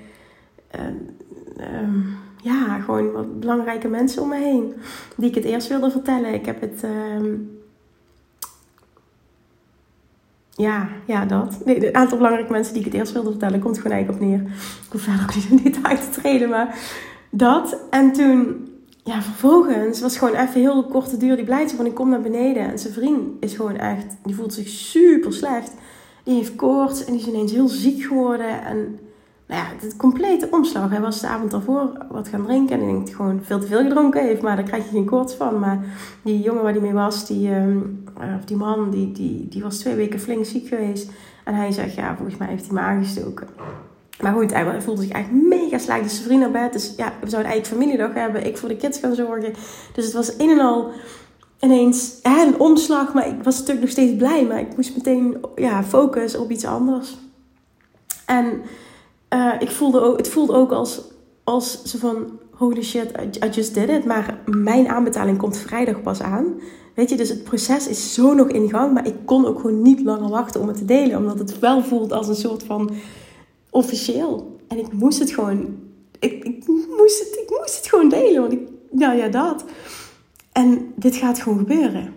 [0.75, 4.75] Um, ja, gewoon wat belangrijke mensen om me heen.
[5.17, 6.35] Die ik het eerst wilde vertellen.
[6.35, 6.85] Ik heb het
[10.61, 11.59] ja, ja, dat.
[11.65, 14.29] Nee, een aantal belangrijke mensen die ik het eerst wilde vertellen, komt gewoon eigenlijk op
[14.29, 14.41] neer.
[14.87, 16.79] Ik hoef verder ook niet in detail te treden, maar
[17.31, 17.77] dat.
[17.91, 18.69] En toen,
[19.05, 22.71] ja, vervolgens was gewoon even heel korte duur die blijdschap van ik kom naar beneden.
[22.71, 25.73] En zijn vriend is gewoon echt, die voelt zich super slecht.
[26.25, 28.65] Die heeft koorts en die is ineens heel ziek geworden.
[28.65, 28.99] En
[29.47, 30.91] nou ja, het complete omslag.
[30.91, 32.81] Hij was de avond daarvoor wat gaan drinken.
[32.81, 34.43] En ik denk gewoon veel te veel gedronken heeft.
[34.43, 35.59] Maar daar krijg je geen koorts van.
[35.59, 35.85] Maar
[36.23, 39.79] die jongen waar hij mee was, die, um, of die man, die, die, die was
[39.79, 41.11] twee weken flink ziek geweest.
[41.45, 43.49] En hij zegt, ja, volgens mij heeft hij me aangestoken.
[44.21, 46.03] Maar goed, hij voelde zich echt mega slecht.
[46.03, 46.73] Dus zijn vriend naar bed.
[46.73, 48.47] Dus ja, we zouden eigenlijk familiedag hebben.
[48.47, 49.53] Ik voor de kids gaan zorgen.
[49.95, 50.91] Dus het was een en al
[51.61, 53.15] ineens een omslag.
[53.15, 54.45] Maar ik was natuurlijk nog steeds blij.
[54.45, 57.19] Maar ik moest meteen ja, focussen op iets anders.
[58.27, 58.63] En
[59.35, 61.03] uh, ik voelde ook, het voelde ook als,
[61.45, 63.13] als ze van holy shit,
[63.45, 64.05] I, just did it.
[64.05, 66.61] Maar mijn aanbetaling komt vrijdag pas aan.
[66.95, 68.95] Weet je, dus het proces is zo nog in gang.
[68.95, 71.19] Maar ik kon ook gewoon niet langer wachten om het te delen.
[71.19, 72.91] Omdat het wel voelt als een soort van
[73.71, 74.57] officieel.
[74.69, 75.77] En ik moest het gewoon,
[76.19, 78.41] ik, ik, moest, het, ik moest het gewoon delen.
[78.41, 78.61] Want
[78.91, 79.65] nou ja, dat.
[80.53, 82.13] En dit gaat gewoon gebeuren.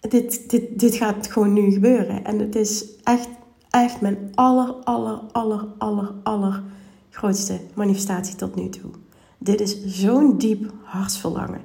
[0.00, 2.24] Dit, dit, dit gaat gewoon nu gebeuren.
[2.24, 3.28] En het is echt
[3.70, 6.62] echt mijn aller, aller, aller, aller, aller
[7.10, 8.90] grootste manifestatie tot nu toe.
[9.38, 11.60] Dit is zo'n diep hartsverlangen.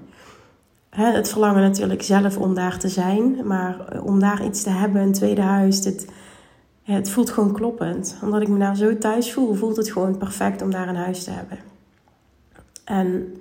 [0.94, 5.02] Het verlangen natuurlijk zelf om daar te zijn, maar eh, om daar iets te hebben,
[5.02, 6.08] een tweede huis, het,
[6.84, 8.16] het voelt gewoon kloppend.
[8.22, 11.24] Omdat ik me daar zo thuis voel, voelt het gewoon perfect om daar een huis
[11.24, 11.58] te hebben.
[12.84, 13.34] En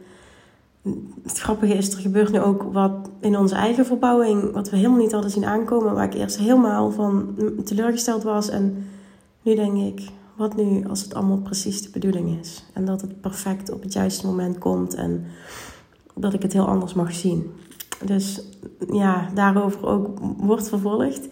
[1.23, 4.99] het grappige is, er gebeurt nu ook wat in onze eigen verbouwing, wat we helemaal
[4.99, 7.35] niet hadden zien aankomen, waar ik eerst helemaal van
[7.65, 8.49] teleurgesteld was.
[8.49, 8.87] En
[9.43, 12.65] nu denk ik, wat nu als het allemaal precies de bedoeling is?
[12.73, 15.25] En dat het perfect op het juiste moment komt en
[16.15, 17.53] dat ik het heel anders mag zien.
[18.05, 18.43] Dus
[18.93, 21.29] ja, daarover ook wordt vervolgd.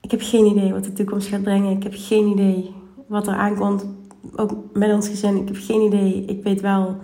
[0.00, 1.76] Ik heb geen idee wat de toekomst gaat brengen.
[1.76, 2.74] Ik heb geen idee
[3.06, 3.86] wat er aankomt.
[4.36, 5.36] Ook met ons gezin.
[5.36, 6.24] Ik heb geen idee.
[6.24, 6.96] Ik weet wel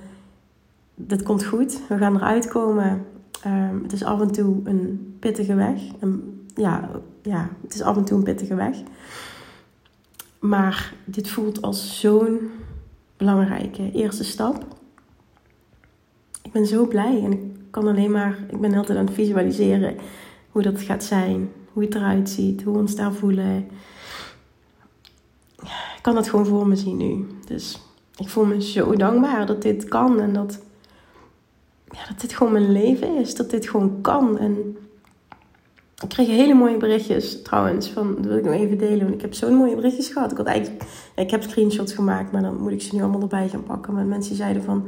[0.95, 1.81] dit komt goed.
[1.89, 3.07] We gaan eruit komen.
[3.47, 5.81] Um, het is af en toe een pittige weg.
[6.55, 6.91] ja,
[7.23, 8.77] ja, het is af en toe een pittige weg.
[10.39, 12.51] Maar dit voelt als zo'n
[13.17, 14.67] belangrijke eerste stap.
[16.45, 17.41] Ik ben zo blij en ik
[17.71, 19.97] kan alleen maar, ik ben altijd aan het visualiseren
[20.51, 23.69] hoe dat gaat zijn, hoe het eruit ziet, hoe we ons daar voelen.
[25.97, 27.27] Ik kan dat gewoon voor me zien nu.
[27.47, 27.81] Dus
[28.17, 30.59] ik voel me zo dankbaar dat dit kan en dat
[31.95, 33.35] ja, dat dit gewoon mijn leven is.
[33.35, 34.39] Dat dit gewoon kan.
[34.39, 34.77] En
[36.03, 37.89] ik kreeg hele mooie berichtjes trouwens.
[37.89, 39.03] Van, dat wil ik nog even delen.
[39.03, 40.31] Want ik heb zo'n mooie berichtjes gehad.
[40.31, 40.85] Ik had eigenlijk,
[41.17, 42.33] ik heb screenshots gemaakt.
[42.33, 43.95] Maar dan moet ik ze nu allemaal erbij gaan pakken.
[43.95, 44.87] Maar mensen zeiden van,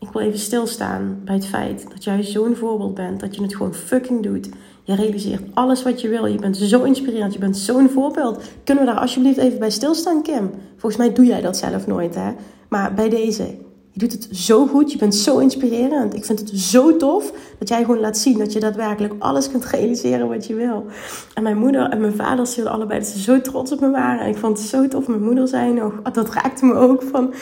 [0.00, 3.20] ik wil even stilstaan bij het feit dat jij zo'n voorbeeld bent.
[3.20, 4.48] Dat je het gewoon fucking doet.
[4.82, 6.26] Je realiseert alles wat je wil.
[6.26, 7.32] Je bent zo inspirerend.
[7.32, 8.42] Je bent zo'n voorbeeld.
[8.64, 10.50] Kunnen we daar alsjeblieft even bij stilstaan, Kim?
[10.76, 12.32] Volgens mij doe jij dat zelf nooit, hè?
[12.68, 13.42] Maar bij deze,
[13.90, 16.14] je doet het zo goed, je bent zo inspirerend.
[16.14, 19.64] Ik vind het zo tof dat jij gewoon laat zien dat je daadwerkelijk alles kunt
[19.64, 20.86] realiseren wat je wil.
[21.34, 24.20] En mijn moeder en mijn vader zeiden allebei dat ze zo trots op me waren.
[24.20, 25.06] En ik vond het zo tof.
[25.06, 27.34] Mijn moeder zei nog, dat raakte me ook van,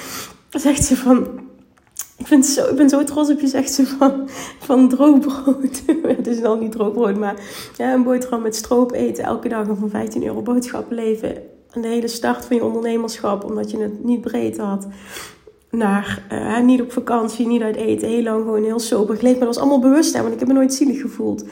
[0.50, 1.26] zegt ze van,
[2.28, 5.82] vind zo, ik ben zo trots op je, zegt ze, van, van droogbrood.
[6.16, 7.36] het is al niet droogbrood, maar
[7.76, 11.36] ja, een boterham met stroop eten elke dag en van 15 euro boodschappen leven.
[11.70, 14.86] En de hele start van je ondernemerschap, omdat je het niet breed had
[15.70, 19.38] naar, uh, niet op vakantie, niet uit eten, heel lang gewoon heel sober geleefd.
[19.38, 21.44] Maar dat was allemaal bewust, want ik heb me nooit zielig gevoeld.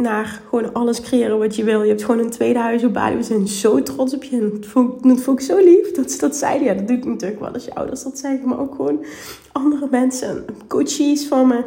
[0.00, 1.82] Naar gewoon alles creëren wat je wil.
[1.82, 3.16] Je hebt gewoon een tweede huis op Bali.
[3.16, 4.36] We zijn zo trots op je.
[4.36, 6.66] En dat vond, dat vond ik zo lief dat ze dat zeiden.
[6.66, 8.48] Ja, dat doe ik natuurlijk wel als je ouders dat zeggen.
[8.48, 9.04] Maar ook gewoon
[9.52, 10.44] andere mensen.
[10.68, 11.64] Coaches van me.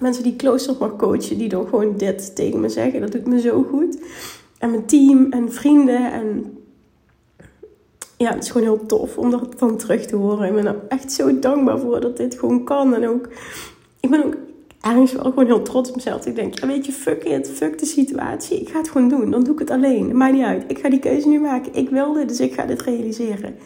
[0.00, 1.38] Mensen die closer mag coachen.
[1.38, 3.00] Die dan gewoon dit tegen me zeggen.
[3.00, 3.98] Dat doet me zo goed.
[4.58, 6.58] En mijn team en vrienden en
[8.16, 10.48] ja, het is gewoon heel tof om dat dan terug te horen.
[10.48, 12.94] Ik ben er echt zo dankbaar voor dat dit gewoon kan.
[12.94, 13.28] En ook,
[14.00, 14.36] ik ben ook
[14.84, 16.26] ergens wel gewoon heel trots op mezelf.
[16.26, 18.60] Ik denk, ja, weet je, fuck it, fuck de situatie.
[18.60, 19.30] Ik ga het gewoon doen.
[19.30, 20.04] Dan doe ik het alleen.
[20.04, 20.64] Het maakt niet uit.
[20.66, 21.74] Ik ga die keuze nu maken.
[21.74, 23.56] Ik wil dit, dus ik ga dit realiseren.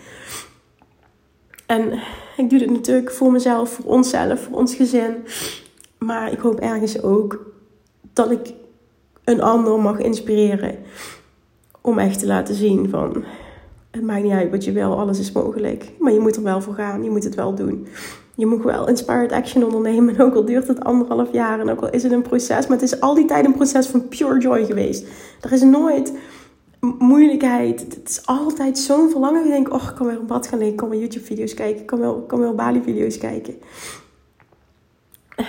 [1.67, 1.93] En
[2.37, 5.15] ik doe dit natuurlijk voor mezelf, voor onszelf, voor ons gezin.
[5.99, 7.53] Maar ik hoop ergens ook
[8.13, 8.53] dat ik
[9.25, 10.79] een ander mag inspireren
[11.81, 13.25] Om echt te laten zien van,
[13.91, 15.93] het maakt niet uit wat je wil, alles is mogelijk.
[15.99, 17.87] Maar je moet er wel voor gaan, je moet het wel doen.
[18.39, 20.15] Je moet wel inspired action ondernemen.
[20.15, 22.67] En ook al duurt het anderhalf jaar en ook al is het een proces.
[22.67, 25.07] Maar het is al die tijd een proces van pure joy geweest.
[25.41, 26.13] Er is nooit
[26.99, 27.81] moeilijkheid.
[27.81, 29.45] Het is altijd zo'n verlangen.
[29.45, 30.75] Je denkt, oh, ik kan weer een bad gaan liggen.
[30.75, 31.81] Ik kan weer YouTube-video's kijken.
[31.81, 33.55] Ik kan wel, kan wel Bali-video's kijken.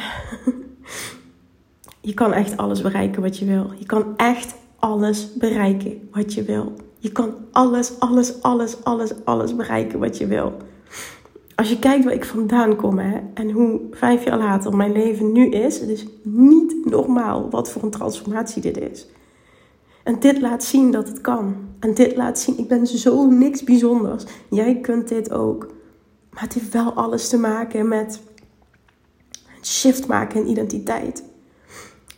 [2.09, 3.71] je kan echt alles bereiken wat je wil.
[3.77, 6.73] Je kan echt alles bereiken wat je wil.
[6.97, 10.53] Je kan alles, alles, alles, alles, alles bereiken wat je wil.
[11.60, 15.32] Als je kijkt waar ik vandaan kom hè, en hoe vijf jaar later mijn leven
[15.32, 19.07] nu is, het is niet normaal wat voor een transformatie dit is.
[20.03, 21.55] En dit laat zien dat het kan.
[21.80, 24.24] En dit laat zien, ik ben zo niks bijzonders.
[24.49, 25.68] Jij kunt dit ook.
[26.30, 28.22] Maar het heeft wel alles te maken met
[29.62, 31.24] shift maken in identiteit.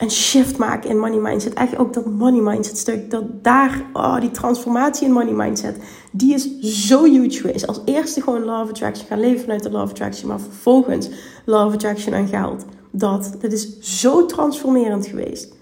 [0.01, 1.53] Een shift maken in money mindset.
[1.53, 3.11] Echt ook dat money mindset stuk.
[3.11, 5.77] Dat daar, oh, die transformatie in money mindset.
[6.11, 7.67] Die is zo huge geweest.
[7.67, 9.07] Als eerste gewoon of attraction.
[9.07, 10.27] Gaan leven vanuit de of attraction.
[10.27, 11.09] Maar vervolgens
[11.45, 12.65] of attraction en geld.
[12.91, 15.53] Dat, dat is zo transformerend geweest.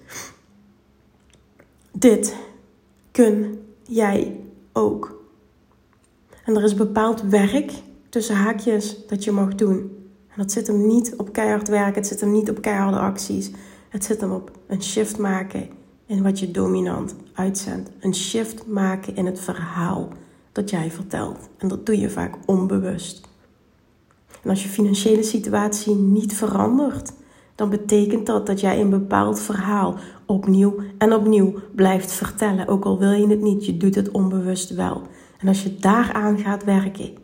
[1.91, 2.35] Dit
[3.11, 4.39] kun jij
[4.73, 5.23] ook.
[6.45, 7.71] En er is bepaald werk
[8.09, 9.77] tussen haakjes dat je mag doen.
[10.27, 13.51] En dat zit hem niet op keihard werken, het zit hem niet op keiharde acties.
[13.89, 15.69] Het zit hem op een shift maken
[16.05, 17.89] in wat je dominant uitzendt.
[17.99, 20.07] Een shift maken in het verhaal
[20.51, 21.49] dat jij vertelt.
[21.57, 23.27] En dat doe je vaak onbewust.
[24.43, 27.11] En als je financiële situatie niet verandert,
[27.55, 32.67] dan betekent dat dat jij een bepaald verhaal opnieuw en opnieuw blijft vertellen.
[32.67, 35.01] Ook al wil je het niet, je doet het onbewust wel.
[35.37, 37.17] En als je daaraan gaat werken,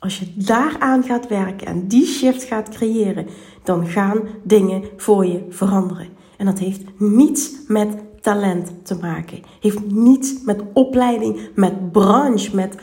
[0.00, 3.26] als je daaraan gaat werken en die shift gaat creëren,
[3.62, 6.08] dan gaan dingen voor je veranderen.
[6.36, 7.88] En dat heeft niets met
[8.20, 9.42] talent te maken.
[9.60, 12.74] Heeft niets met opleiding, met branche, met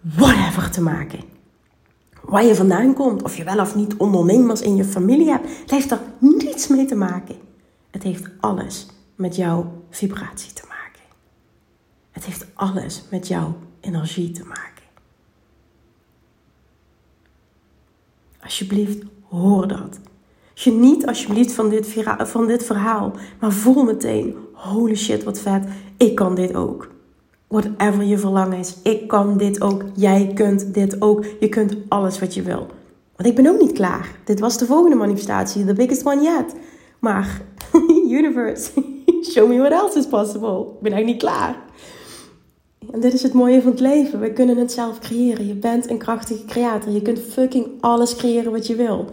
[0.00, 1.32] whatever te maken
[2.26, 5.90] waar je vandaan komt, of je wel of niet ondernemers in je familie hebt, heeft
[5.90, 7.36] er niets mee te maken.
[7.90, 11.02] Het heeft alles met jouw vibratie te maken.
[12.10, 14.73] Het heeft alles met jouw energie te maken.
[18.44, 20.00] Alsjeblieft, hoor dat.
[20.54, 25.64] Geniet alsjeblieft van dit, van dit verhaal, maar voel meteen: holy shit, wat vet,
[25.96, 26.92] ik kan dit ook
[27.54, 28.76] whatever je verlangen is.
[28.82, 29.82] Ik kan dit ook.
[29.94, 31.24] Jij kunt dit ook.
[31.40, 32.66] Je kunt alles wat je wil.
[33.16, 34.08] Want ik ben ook niet klaar.
[34.24, 35.64] Dit was de volgende manifestatie.
[35.64, 36.54] The biggest one yet.
[36.98, 37.40] Maar,
[38.18, 38.70] universe,
[39.32, 40.60] show me what else is possible.
[40.60, 41.56] Ik ben eigenlijk niet klaar.
[42.92, 44.20] En dit is het mooie van het leven.
[44.20, 45.46] We kunnen het zelf creëren.
[45.46, 46.92] Je bent een krachtige creator.
[46.92, 49.06] Je kunt fucking alles creëren wat je wil.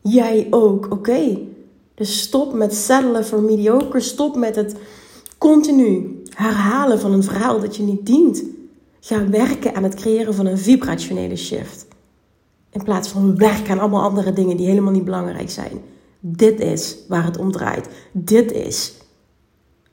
[0.00, 1.38] Jij ook, oké?
[1.94, 4.00] Dus stop met settelen voor mediocre.
[4.00, 4.76] Stop met het
[5.38, 8.42] continu herhalen van een verhaal dat je niet dient.
[9.00, 11.86] Ga werken aan het creëren van een vibrationele shift.
[12.70, 15.80] In plaats van werken aan allemaal andere dingen die helemaal niet belangrijk zijn.
[16.20, 17.88] Dit is waar het om draait.
[18.12, 18.92] Dit is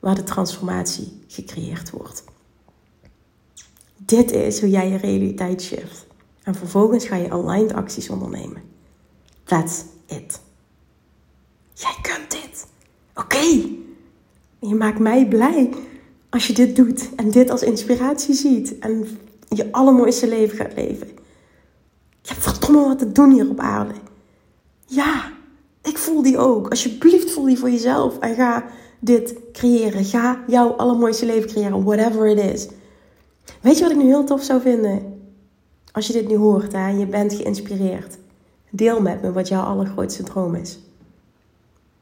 [0.00, 2.24] waar de transformatie gecreëerd wordt.
[4.10, 6.06] Dit is hoe jij je realiteit shift.
[6.42, 8.62] En vervolgens ga je aligned acties ondernemen.
[9.44, 10.40] That's it.
[11.72, 12.66] Jij kunt dit.
[13.14, 13.68] Oké.
[14.58, 15.74] Je maakt mij blij
[16.30, 19.06] als je dit doet en dit als inspiratie ziet en
[19.48, 21.06] je allermooiste leven gaat leven.
[22.22, 23.94] Je hebt verdomme wat te doen hier op aarde.
[24.86, 25.32] Ja,
[25.82, 26.68] ik voel die ook.
[26.68, 28.64] Alsjeblieft voel die voor jezelf en ga
[29.00, 30.04] dit creëren.
[30.04, 32.68] Ga jouw allermooiste leven creëren, whatever it is.
[33.60, 35.20] Weet je wat ik nu heel tof zou vinden?
[35.92, 38.18] Als je dit nu hoort en je bent geïnspireerd.
[38.70, 40.78] Deel met me wat jouw allergrootste droom is.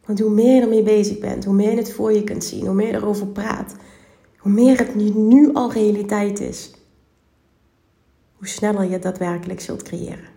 [0.04, 2.66] Want hoe meer je ermee bezig bent, hoe meer je het voor je kunt zien,
[2.66, 3.74] hoe meer je erover praat,
[4.38, 6.70] hoe meer het nu al realiteit is,
[8.36, 10.28] hoe sneller je daadwerkelijk zult creëren.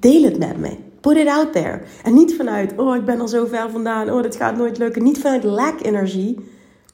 [0.00, 0.76] Deel het met me.
[1.00, 1.82] Put it out there.
[2.02, 5.02] En niet vanuit, oh, ik ben er zo ver vandaan, oh, dit gaat nooit lukken.
[5.02, 6.38] Niet vanuit lack energie,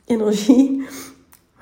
[0.04, 0.84] energie,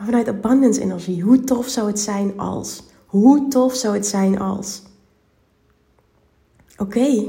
[0.05, 1.23] vanuit abundance energie.
[1.23, 2.83] Hoe tof zou het zijn als?
[3.07, 4.83] Hoe tof zou het zijn als?
[6.77, 7.25] Oké.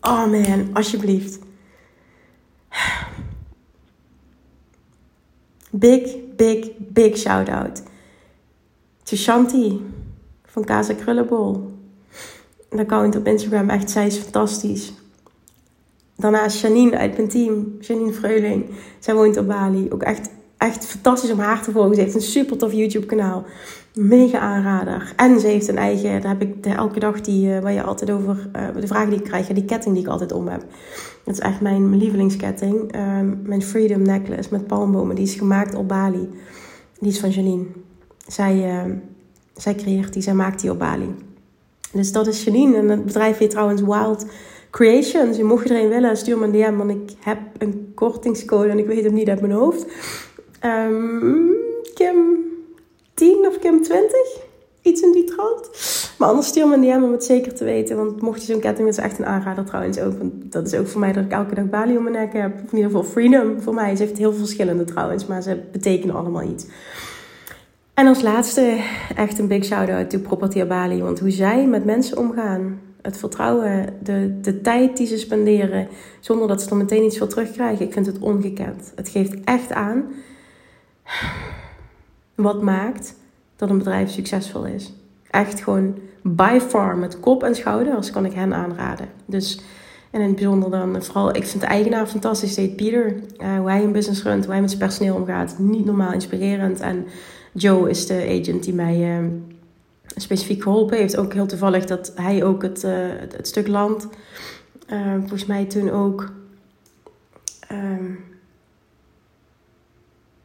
[0.00, 1.38] Oh man, alsjeblieft.
[5.70, 7.82] Big, big, big shout out
[9.02, 9.16] to
[10.44, 11.72] van Casa Krullenbol.
[12.68, 14.92] Een account op Instagram, echt, zij is fantastisch.
[16.16, 18.64] Daarnaast Janine uit mijn team, Janine Vreuling.
[18.98, 19.90] Zij woont op Bali.
[19.90, 21.94] Ook echt, echt fantastisch om haar te volgen.
[21.94, 23.44] Ze heeft een super tof YouTube kanaal.
[23.94, 25.12] Mega aanrader.
[25.16, 28.10] En ze heeft een eigen, daar heb ik elke dag die, uh, waar je altijd
[28.10, 30.64] over, uh, de vragen die ik krijg, die ketting die ik altijd om heb.
[31.24, 32.94] Dat is echt mijn lievelingsketting.
[32.94, 35.16] Um, mijn Freedom Necklace met palmbomen.
[35.16, 36.28] Die is gemaakt op Bali.
[36.98, 37.64] Die is van Janine.
[38.26, 38.92] Zij, uh,
[39.54, 41.14] zij creëert die, zij maakt die op Bali.
[41.92, 42.76] Dus dat is Janine.
[42.76, 44.26] En het bedrijf heet trouwens Wild
[44.70, 45.36] Creations.
[45.36, 46.76] Je mocht er een willen, stuur me een DM.
[46.76, 49.86] Want ik heb een kortingscode en ik weet hem niet uit mijn hoofd.
[50.64, 51.54] Um,
[51.94, 52.16] Kim
[53.14, 54.10] 10 of Kim 20?
[54.82, 55.70] Iets in die trant.
[56.18, 57.96] Maar anders stuur me een om het zeker te weten.
[57.96, 60.18] Want mocht je zo'n ketting, is echt een aanrader trouwens ook.
[60.18, 62.58] Want dat is ook voor mij dat ik elke dag Bali om mijn nek heb.
[62.58, 63.96] In ieder geval freedom voor mij.
[63.96, 65.26] Ze heeft heel veel verschillende trouwens.
[65.26, 66.66] Maar ze betekenen allemaal iets.
[67.94, 68.78] En als laatste
[69.16, 71.02] echt een big shout-out to Property Bali.
[71.02, 72.80] Want hoe zij met mensen omgaan.
[73.02, 75.88] Het vertrouwen, de, de tijd die ze spenderen.
[76.20, 77.86] Zonder dat ze er meteen iets voor terugkrijgen.
[77.86, 78.92] Ik vind het ongekend.
[78.94, 80.04] Het geeft echt aan
[82.34, 83.14] wat maakt
[83.56, 84.92] dat een bedrijf succesvol is.
[85.30, 89.08] Echt gewoon by far met kop en schouders kan ik hen aanraden.
[89.24, 89.60] Dus
[90.10, 93.14] en in het bijzonder dan vooral, ik vind de eigenaar fantastisch, heet Pieter.
[93.38, 96.80] Uh, hoe hij een business runt, hoe hij met zijn personeel omgaat, niet normaal inspirerend.
[96.80, 97.06] En
[97.52, 99.26] Joe is de agent die mij uh,
[100.16, 101.16] specifiek geholpen heeft.
[101.16, 104.08] Ook heel toevallig dat hij ook het, uh, het, stuk land,
[105.18, 106.32] volgens mij toen ook...
[107.72, 108.18] Um,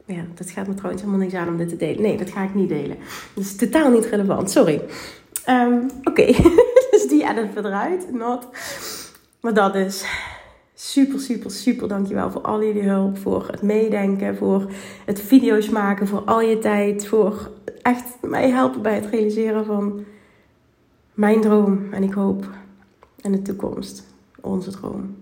[0.06, 2.02] ja, dat gaat me trouwens helemaal niks aan om dit te delen.
[2.02, 2.98] Nee, dat ga ik niet delen.
[3.34, 4.82] Dat is totaal niet relevant, sorry.
[5.50, 6.26] Um, Oké,
[6.92, 8.12] dus die edit eruit.
[8.14, 8.48] Not.
[9.42, 10.06] Maar dat is
[10.74, 13.18] super, super, super dankjewel voor al jullie hulp.
[13.18, 14.72] Voor het meedenken, voor
[15.06, 17.08] het video's maken, voor al je tijd.
[17.08, 20.06] Voor echt mij helpen bij het realiseren van
[21.14, 21.88] mijn droom.
[21.92, 22.50] En ik hoop
[23.22, 24.04] in de toekomst
[24.42, 25.21] onze droom.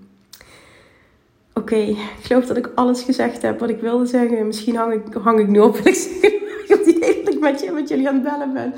[1.59, 4.47] Oké, ik geloof dat ik alles gezegd heb wat ik wilde zeggen.
[4.47, 6.31] Misschien hang ik, hang ik nu op ik zeg
[6.67, 6.87] dat
[7.33, 8.73] ik met, met jullie aan het bellen ben.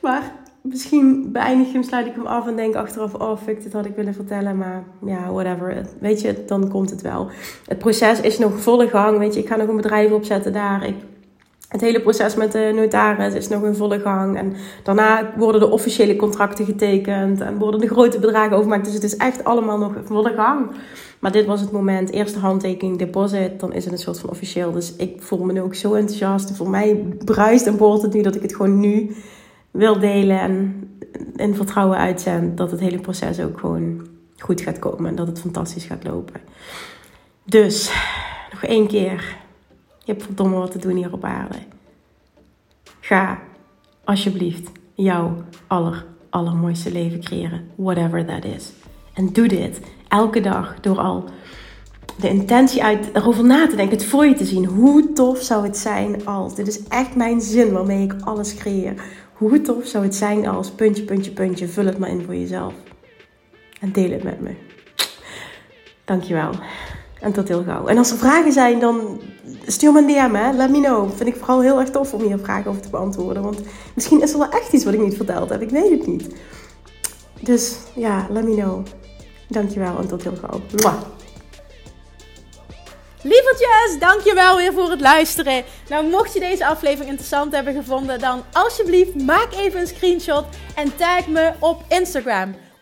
[0.00, 3.14] Maar misschien beëindig ik hem, sluit ik hem af en denk achteraf...
[3.14, 5.86] oh, fuck, dit had ik willen vertellen, maar ja, whatever.
[6.00, 7.28] Weet je, dan komt het wel.
[7.66, 9.40] Het proces is nog volle gang, weet je.
[9.40, 10.86] Ik ga nog een bedrijf opzetten daar.
[10.86, 10.96] Ik,
[11.76, 14.36] het hele proces met de notaris is nog in volle gang.
[14.36, 17.40] En daarna worden de officiële contracten getekend...
[17.40, 18.84] en worden de grote bedragen overgemaakt.
[18.84, 20.70] Dus het is echt allemaal nog in volle gang.
[21.18, 24.72] Maar dit was het moment, eerste handtekening, deposit, dan is het een soort van officieel.
[24.72, 26.56] Dus ik voel me nu ook zo enthousiast.
[26.56, 29.16] Voor mij bruist en boort het nu dat ik het gewoon nu
[29.70, 30.88] wil delen en
[31.36, 34.06] in vertrouwen uitzend dat het hele proces ook gewoon
[34.38, 36.40] goed gaat komen en dat het fantastisch gaat lopen.
[37.44, 37.92] Dus,
[38.52, 39.44] nog één keer.
[40.06, 41.58] Je hebt verdomme wat te doen hier op aarde.
[43.00, 43.38] Ga
[44.04, 47.70] alsjeblieft jouw aller, allermooiste leven creëren.
[47.74, 48.72] Whatever that is.
[49.14, 51.24] En doe dit elke dag door al
[52.18, 54.64] de intentie uit erover na te denken, het voor je te zien.
[54.64, 59.02] Hoe tof zou het zijn als, dit is echt mijn zin waarmee ik alles creëer.
[59.32, 62.74] Hoe tof zou het zijn als, puntje, puntje, puntje, vul het maar in voor jezelf.
[63.80, 64.54] En deel het met me.
[66.04, 66.50] Dankjewel.
[67.20, 67.86] En tot heel gauw.
[67.86, 69.20] En als er vragen zijn, dan
[69.66, 70.52] stuur me een DM, hè.
[70.52, 71.10] Let me know.
[71.16, 73.42] Vind ik vooral heel erg tof om hier vragen over te beantwoorden.
[73.42, 73.60] Want
[73.94, 75.60] misschien is er wel echt iets wat ik niet verteld heb.
[75.60, 76.34] Ik weet het niet.
[77.40, 78.86] Dus ja, let me know.
[79.48, 80.60] Dankjewel en tot heel gauw.
[80.76, 81.02] Mwah.
[83.22, 85.64] Lievertjes, dankjewel weer voor het luisteren.
[85.88, 90.44] Nou, mocht je deze aflevering interessant hebben gevonden, dan alsjeblieft maak even een screenshot
[90.74, 92.54] en tag me op Instagram.